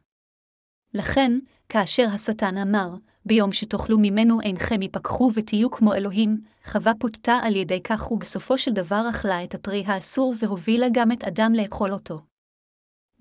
לכן, 0.95 1.33
כאשר 1.69 2.07
השטן 2.15 2.57
אמר, 2.57 2.89
ביום 3.27 3.53
שתאכלו 3.53 3.99
ממנו 3.99 4.41
אינכם 4.41 4.83
יפקחו 4.83 5.31
ותהיו 5.35 5.71
כמו 5.71 5.95
אלוהים, 5.95 6.41
חווה 6.65 6.93
פוטתה 6.99 7.39
על 7.43 7.57
ידי 7.57 7.83
כך 7.83 8.13
ובסופו 8.13 8.59
של 8.59 8.73
דבר 8.73 9.03
אכלה 9.11 9.45
את 9.45 9.55
הפרי 9.55 9.85
האסור 9.87 10.35
והובילה 10.39 10.87
גם 10.93 11.13
את 11.13 11.25
אדם 11.25 11.53
לאכול 11.55 11.93
אותו. 11.93 12.21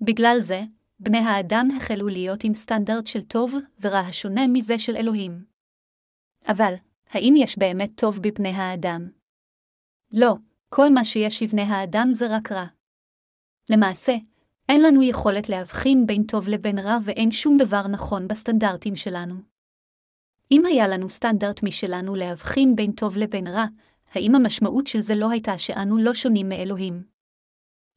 בגלל 0.00 0.36
זה, 0.40 0.62
בני 1.02 1.18
האדם 1.18 1.68
החלו 1.76 2.08
להיות 2.08 2.44
עם 2.44 2.54
סטנדרט 2.54 3.06
של 3.06 3.22
טוב 3.22 3.54
ורע 3.80 3.98
השונה 3.98 4.46
מזה 4.48 4.78
של 4.78 4.96
אלוהים. 4.96 5.44
אבל, 6.48 6.74
האם 7.10 7.34
יש 7.36 7.58
באמת 7.58 7.90
טוב 7.94 8.18
בבני 8.22 8.48
האדם? 8.48 9.08
לא, 10.12 10.34
כל 10.68 10.92
מה 10.92 11.04
שיש 11.04 11.42
לבני 11.42 11.62
האדם 11.62 12.08
זה 12.12 12.36
רק 12.36 12.52
רע. 12.52 12.64
למעשה, 13.70 14.12
אין 14.68 14.82
לנו 14.82 15.02
יכולת 15.02 15.48
להבחין 15.48 16.06
בין 16.06 16.22
טוב 16.22 16.48
לבין 16.48 16.78
רע 16.78 16.98
ואין 17.04 17.30
שום 17.30 17.56
דבר 17.56 17.88
נכון 17.88 18.28
בסטנדרטים 18.28 18.96
שלנו. 18.96 19.34
אם 20.50 20.66
היה 20.66 20.88
לנו 20.88 21.10
סטנדרט 21.10 21.62
משלנו 21.62 22.14
להבחין 22.14 22.76
בין 22.76 22.92
טוב 22.92 23.16
לבין 23.16 23.46
רע, 23.46 23.64
האם 24.14 24.34
המשמעות 24.34 24.86
של 24.86 25.00
זה 25.00 25.14
לא 25.14 25.30
הייתה 25.30 25.58
שאנו 25.58 25.98
לא 25.98 26.14
שונים 26.14 26.48
מאלוהים? 26.48 27.11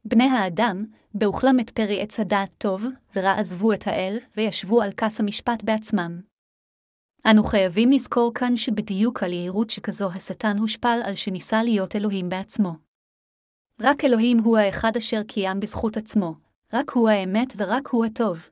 בני 0.07 0.23
האדם, 0.23 0.85
באוכלם 1.13 1.59
את 1.59 1.69
פרי 1.69 2.01
עץ 2.01 2.19
הדעת 2.19 2.49
טוב, 2.57 2.83
ורע 3.15 3.31
עזבו 3.31 3.73
את 3.73 3.87
האל, 3.87 4.17
וישבו 4.37 4.81
על 4.81 4.91
כס 4.91 5.19
המשפט 5.19 5.63
בעצמם. 5.63 6.21
אנו 7.31 7.43
חייבים 7.43 7.91
לזכור 7.91 8.31
כאן 8.33 8.57
שבדיוק 8.57 9.23
על 9.23 9.33
יהירות 9.33 9.69
שכזו 9.69 10.11
השטן 10.11 10.57
הושפל 10.57 10.99
על 11.03 11.15
שניסה 11.15 11.63
להיות 11.63 11.95
אלוהים 11.95 12.29
בעצמו. 12.29 12.73
רק 13.81 14.03
אלוהים 14.05 14.39
הוא 14.39 14.57
האחד 14.57 14.97
אשר 14.97 15.23
קיים 15.23 15.59
בזכות 15.59 15.97
עצמו, 15.97 16.35
רק 16.73 16.89
הוא 16.89 17.09
האמת 17.09 17.53
ורק 17.57 17.87
הוא 17.87 18.05
הטוב. 18.05 18.49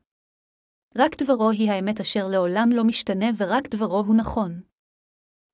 רק 0.95 1.21
דברו 1.21 1.49
היא 1.49 1.71
האמת 1.71 1.99
אשר 1.99 2.27
לעולם 2.27 2.69
לא 2.73 2.83
משתנה 2.83 3.25
ורק 3.37 3.67
דברו 3.67 3.99
הוא 3.99 4.15
נכון. 4.15 4.61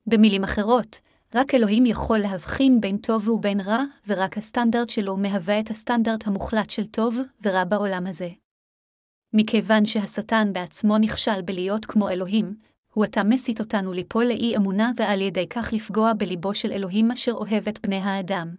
במילים 0.06 0.44
אחרות, 0.44 1.00
רק 1.36 1.54
אלוהים 1.54 1.86
יכול 1.86 2.18
להבחין 2.18 2.82
בין 2.82 2.98
טוב 2.98 3.28
ובין 3.28 3.62
רע, 3.62 3.84
ורק 4.08 4.38
הסטנדרט 4.38 4.90
שלו 4.90 5.18
מהווה 5.18 5.60
את 5.60 5.70
הסטנדרט 5.70 6.28
המוחלט 6.28 6.70
של 6.70 6.86
טוב 6.86 7.18
ורע 7.42 7.64
בעולם 7.64 8.08
הזה. 8.08 8.30
מכיוון 9.34 9.86
שהשטן 9.86 10.54
בעצמו 10.54 10.98
נכשל 10.98 11.42
בלהיות 11.42 11.86
כמו 11.86 12.10
אלוהים, 12.10 12.56
הוא 12.94 13.04
עתה 13.04 13.24
מסית 13.24 13.60
אותנו 13.60 13.94
ליפול 13.94 14.26
לאי 14.26 14.58
אמונה 14.58 14.92
ועל 14.96 15.22
ידי 15.22 15.48
כך 15.48 15.74
לפגוע 15.74 16.14
בליבו 16.14 16.54
של 16.54 16.72
אלוהים 16.72 17.12
אשר 17.12 17.32
אוהב 17.32 17.68
את 17.68 17.82
בני 17.82 17.96
האדם. 17.96 18.56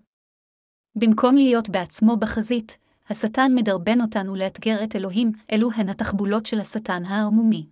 במקום 0.95 1.35
להיות 1.35 1.69
בעצמו 1.69 2.17
בחזית, 2.17 2.79
השטן 3.09 3.53
מדרבן 3.55 4.01
אותנו 4.01 4.35
לאתגר 4.35 4.85
את 4.85 4.97
אלוהים, 4.97 5.33
אלו 5.53 5.71
הן 5.73 5.89
התחבולות 5.89 6.47
של 6.47 6.61
השטן 6.61 7.05
הערמומי. 7.05 7.67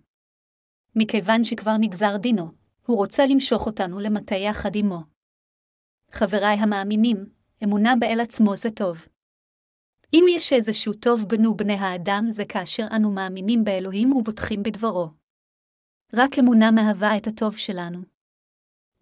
מכיוון 0.95 1.43
שכבר 1.43 1.77
נגזר 1.79 2.17
דינו, 2.17 2.51
הוא 2.89 2.97
רוצה 2.97 3.25
למשוך 3.25 3.65
אותנו 3.65 3.99
למטה 3.99 4.35
יחד 4.35 4.71
עמו. 4.75 4.99
חבריי 6.11 6.57
המאמינים, 6.59 7.25
אמונה 7.63 7.93
באל 7.99 8.19
עצמו 8.19 8.55
זה 8.55 8.69
טוב. 8.69 9.07
אם 10.13 10.25
יש 10.29 10.53
איזשהו 10.53 10.93
טוב 10.93 11.25
בנו 11.27 11.57
בני 11.57 11.73
האדם 11.73 12.25
זה 12.29 12.45
כאשר 12.45 12.83
אנו 12.95 13.11
מאמינים 13.11 13.63
באלוהים 13.63 14.13
ובוטחים 14.13 14.63
בדברו. 14.63 15.09
רק 16.13 16.39
אמונה 16.39 16.71
מהווה 16.71 17.17
את 17.17 17.27
הטוב 17.27 17.57
שלנו. 17.57 17.99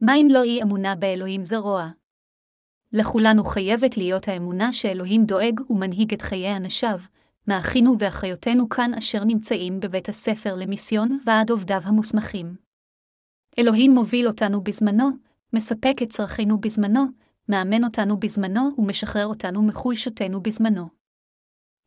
מה 0.01 0.15
אם 0.15 0.27
לא 0.31 0.43
אי 0.43 0.63
אמונה 0.63 0.95
באלוהים 0.95 1.43
זה 1.43 1.57
רוע? 1.57 1.89
לכולנו 2.93 3.43
חייבת 3.43 3.97
להיות 3.97 4.27
האמונה 4.27 4.73
שאלוהים 4.73 5.25
דואג 5.25 5.59
ומנהיג 5.69 6.13
את 6.13 6.21
חיי 6.21 6.57
אנשיו, 6.57 6.99
מאחינו 7.47 7.95
ואחיותינו 7.99 8.69
כאן 8.69 8.91
אשר 8.97 9.23
נמצאים 9.23 9.79
בבית 9.79 10.09
הספר 10.09 10.55
למיסיון 10.55 11.19
ועד 11.25 11.49
עובדיו 11.49 11.81
המוסמכים. 11.83 12.66
אלוהים 13.59 13.91
מוביל 13.91 14.27
אותנו 14.27 14.61
בזמנו, 14.61 15.09
מספק 15.53 15.95
את 16.03 16.09
צרכינו 16.09 16.61
בזמנו, 16.61 17.05
מאמן 17.49 17.83
אותנו 17.83 18.17
בזמנו 18.19 18.69
ומשחרר 18.77 19.25
אותנו 19.25 19.63
מחולשותנו 19.63 20.41
בזמנו. 20.41 20.87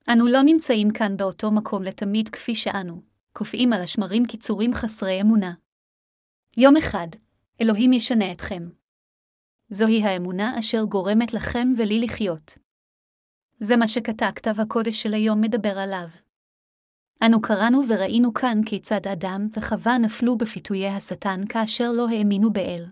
אנו 0.08 0.26
לא 0.26 0.42
נמצאים 0.42 0.90
כאן 0.90 1.16
באותו 1.16 1.50
מקום 1.50 1.82
לתמיד 1.82 2.28
כפי 2.28 2.54
שאנו, 2.54 3.02
קופאים 3.32 3.72
על 3.72 3.82
השמרים 3.82 4.26
קיצורים 4.26 4.74
חסרי 4.74 5.20
אמונה. 5.20 5.52
יום 6.56 6.76
אחד, 6.76 7.08
אלוהים 7.60 7.92
ישנה 7.92 8.32
אתכם. 8.32 8.68
זוהי 9.70 10.02
האמונה 10.02 10.58
אשר 10.58 10.84
גורמת 10.84 11.34
לכם 11.34 11.72
ולי 11.78 12.00
לחיות. 12.00 12.58
זה 13.60 13.76
מה 13.76 13.88
שכתב 13.88 14.30
כתב 14.34 14.60
הקודש 14.60 15.02
של 15.02 15.14
היום 15.14 15.40
מדבר 15.40 15.78
עליו. 15.78 16.08
אנו 17.26 17.42
קראנו 17.42 17.80
וראינו 17.88 18.34
כאן 18.34 18.60
כיצד 18.66 19.06
אדם 19.12 19.48
וחווה 19.56 19.98
נפלו 19.98 20.38
בפיתויי 20.38 20.88
השטן 20.88 21.40
כאשר 21.48 21.92
לא 21.92 22.08
האמינו 22.08 22.52
באל. 22.52 22.86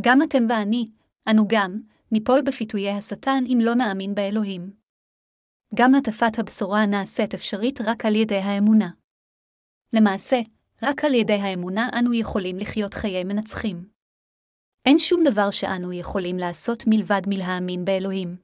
גם 0.00 0.22
אתם 0.22 0.44
ואני, 0.48 0.90
אנו 1.30 1.44
גם, 1.48 1.80
ניפול 2.12 2.42
בפיתויי 2.42 2.90
השטן 2.90 3.44
אם 3.46 3.58
לא 3.62 3.74
נאמין 3.74 4.14
באלוהים. 4.14 4.70
גם 5.74 5.94
הטפת 5.94 6.38
הבשורה 6.38 6.86
נעשית 6.86 7.34
אפשרית 7.34 7.80
רק 7.80 8.04
על 8.06 8.14
ידי 8.14 8.38
האמונה. 8.38 8.90
למעשה, 9.94 10.40
רק 10.82 11.04
על 11.04 11.14
ידי 11.14 11.32
האמונה 11.32 11.88
אנו 11.98 12.14
יכולים 12.14 12.56
לחיות 12.58 12.94
חיי 12.94 13.24
מנצחים. 13.24 13.88
אין 14.84 14.98
שום 14.98 15.20
דבר 15.24 15.50
שאנו 15.50 15.92
יכולים 15.92 16.36
לעשות 16.36 16.84
מלבד 16.86 17.22
מלהאמין 17.26 17.84
באלוהים. 17.84 18.36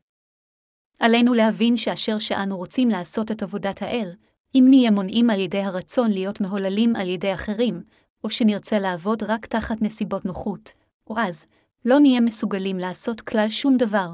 עלינו 1.01 1.35
להבין 1.35 1.77
שאשר 1.77 2.18
שאנו 2.18 2.57
רוצים 2.57 2.88
לעשות 2.88 3.31
את 3.31 3.42
עבודת 3.42 3.83
האל, 3.83 4.12
אם 4.55 4.65
נהיה 4.69 4.91
מונעים 4.91 5.31
על 5.31 5.41
ידי 5.41 5.62
הרצון 5.62 6.11
להיות 6.11 6.41
מהוללים 6.41 6.97
על 6.97 7.09
ידי 7.09 7.35
אחרים, 7.35 7.83
או 8.25 8.31
שנרצה 8.31 8.79
לעבוד 8.79 9.23
רק 9.23 9.47
תחת 9.47 9.83
נסיבות 9.83 10.25
נוחות, 10.25 10.73
או 11.07 11.19
אז, 11.19 11.47
לא 11.85 12.01
נהיה 12.01 12.21
מסוגלים 12.21 12.79
לעשות 12.79 13.21
כלל 13.21 13.49
שום 13.49 13.77
דבר. 13.77 14.11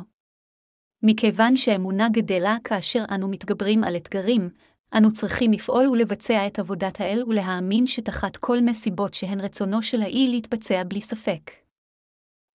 מכיוון 1.03 1.57
שאמונה 1.57 2.09
גדלה 2.09 2.57
כאשר 2.65 3.05
אנו 3.11 3.29
מתגברים 3.29 3.85
על 3.85 3.97
אתגרים, 3.97 4.51
אנו 4.95 5.13
צריכים 5.13 5.53
לפעול 5.53 5.89
ולבצע 5.89 6.47
את 6.47 6.59
עבודת 6.59 7.01
האל 7.01 7.25
ולהאמין 7.29 7.87
שתחת 7.87 8.37
כל 8.37 8.61
מסיבות 8.61 9.15
שהן 9.15 9.41
רצונו 9.41 9.83
של 9.83 10.03
האי 10.03 10.29
להתבצע 10.29 10.83
בלי 10.85 11.01
ספק. 11.01 11.51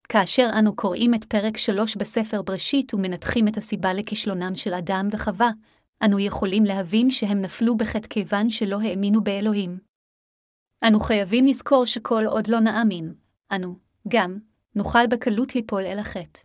כאשר 0.08 0.50
אנו 0.58 0.76
קוראים 0.76 1.14
את 1.14 1.24
פרק 1.24 1.56
3 1.56 1.96
בספר 1.96 2.42
בראשית 2.42 2.94
ומנתחים 2.94 3.48
את 3.48 3.56
הסיבה 3.56 3.92
לכישלונם 3.92 4.54
של 4.54 4.74
אדם 4.74 5.08
וחווה, 5.10 5.50
אנו 6.04 6.18
יכולים 6.20 6.64
להבין 6.64 7.10
שהם 7.10 7.40
נפלו 7.40 7.76
בחטא 7.76 8.08
כיוון 8.08 8.50
שלא 8.50 8.80
האמינו 8.80 9.24
באלוהים. 9.24 9.78
אנו 10.88 11.00
חייבים 11.00 11.46
לזכור 11.46 11.86
שכל 11.86 12.22
עוד 12.26 12.48
לא 12.48 12.60
נאמין, 12.60 13.14
אנו, 13.52 13.78
גם, 14.08 14.38
נוכל 14.74 15.06
בקלות 15.10 15.54
ליפול 15.54 15.82
אל 15.82 15.98
החטא. 15.98 16.40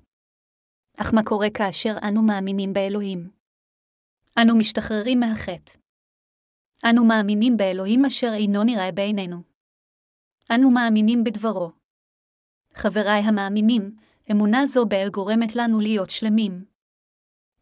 אך 0.98 1.14
מה 1.14 1.24
קורה 1.24 1.48
כאשר 1.54 1.96
אנו 2.08 2.22
מאמינים 2.22 2.74
באלוהים? 2.74 3.30
אנו 4.42 4.58
משתחררים 4.58 5.20
מהחטא. 5.20 5.78
אנו 6.90 7.06
מאמינים 7.06 7.58
באלוהים 7.58 8.06
אשר 8.06 8.32
אינו 8.34 8.64
נראה 8.64 8.92
בעינינו. 8.92 9.38
אנו 10.56 10.72
מאמינים 10.72 11.24
בדברו. 11.24 11.72
חבריי 12.74 13.22
המאמינים, 13.22 13.96
אמונה 14.32 14.66
זו 14.66 14.86
באל 14.86 15.10
גורמת 15.10 15.56
לנו 15.56 15.80
להיות 15.80 16.10
שלמים. 16.10 16.66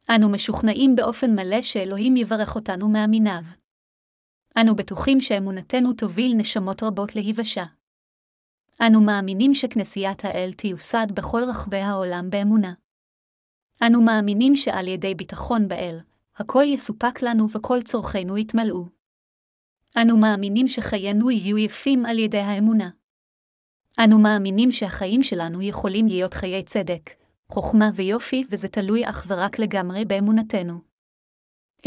אנו 0.10 0.30
משוכנעים 0.30 0.96
באופן 0.96 1.32
מלא 1.32 1.62
שאלוהים 1.62 2.16
יברך 2.16 2.56
אותנו 2.56 2.90
מאמיניו. 2.90 3.42
אנו 4.58 4.76
בטוחים 4.76 5.20
שאמונתנו 5.20 5.94
תוביל 5.94 6.34
נשמות 6.38 6.84
רבות 6.84 7.16
להיוושע. 7.16 7.64
אנו 8.82 9.02
מאמינים 9.02 9.54
שכנסיית 9.54 10.26
האל 10.26 10.54
תיוסד 10.54 11.08
בכל 11.14 11.42
רחבי 11.50 11.78
העולם 11.78 12.30
באמונה. 12.30 12.74
אנו 13.88 14.02
מאמינים 14.02 14.56
שעל 14.56 14.88
ידי 14.88 15.16
ביטחון 15.16 15.68
באל, 15.68 16.00
הכל 16.36 16.64
יסופק 16.68 17.22
לנו 17.22 17.50
וכל 17.50 17.82
צורכינו 17.82 18.38
יתמלאו. 18.38 18.86
אנו 20.02 20.18
מאמינים 20.18 20.68
שחיינו 20.68 21.32
יהיו 21.32 21.58
יפים 21.58 22.06
על 22.06 22.20
ידי 22.20 22.40
האמונה. 22.40 22.90
אנו 24.00 24.20
מאמינים 24.20 24.72
שהחיים 24.72 25.24
שלנו 25.24 25.62
יכולים 25.62 26.08
להיות 26.08 26.34
חיי 26.34 26.64
צדק, 26.64 27.25
חוכמה 27.56 27.90
ויופי, 27.96 28.44
וזה 28.50 28.68
תלוי 28.68 29.10
אך 29.10 29.26
ורק 29.28 29.60
לגמרי 29.60 30.06
באמונתנו. 30.06 30.80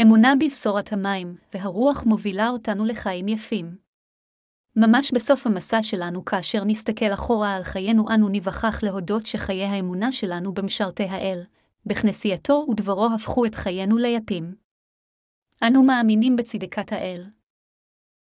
אמונה 0.01 0.33
בבשורת 0.39 0.93
המים, 0.93 1.35
והרוח 1.53 2.03
מובילה 2.03 2.49
אותנו 2.49 2.85
לחיים 2.85 3.27
יפים. 3.27 3.77
ממש 4.75 5.11
בסוף 5.11 5.47
המסע 5.47 5.83
שלנו, 5.83 6.25
כאשר 6.25 6.63
נסתכל 6.63 7.13
אחורה 7.13 7.55
על 7.55 7.63
חיינו, 7.63 8.05
אנו 8.13 8.29
ניווכח 8.29 8.83
להודות 8.83 9.25
שחיי 9.25 9.63
האמונה 9.63 10.11
שלנו 10.11 10.53
במשרתי 10.53 11.03
האל, 11.03 11.43
בכנסייתו 11.85 12.65
ודברו 12.69 13.09
הפכו 13.15 13.45
את 13.45 13.55
חיינו 13.55 13.97
ליפים. 13.97 14.55
אנו 15.67 15.83
מאמינים 15.83 16.35
בצדקת 16.35 16.91
האל, 16.91 17.25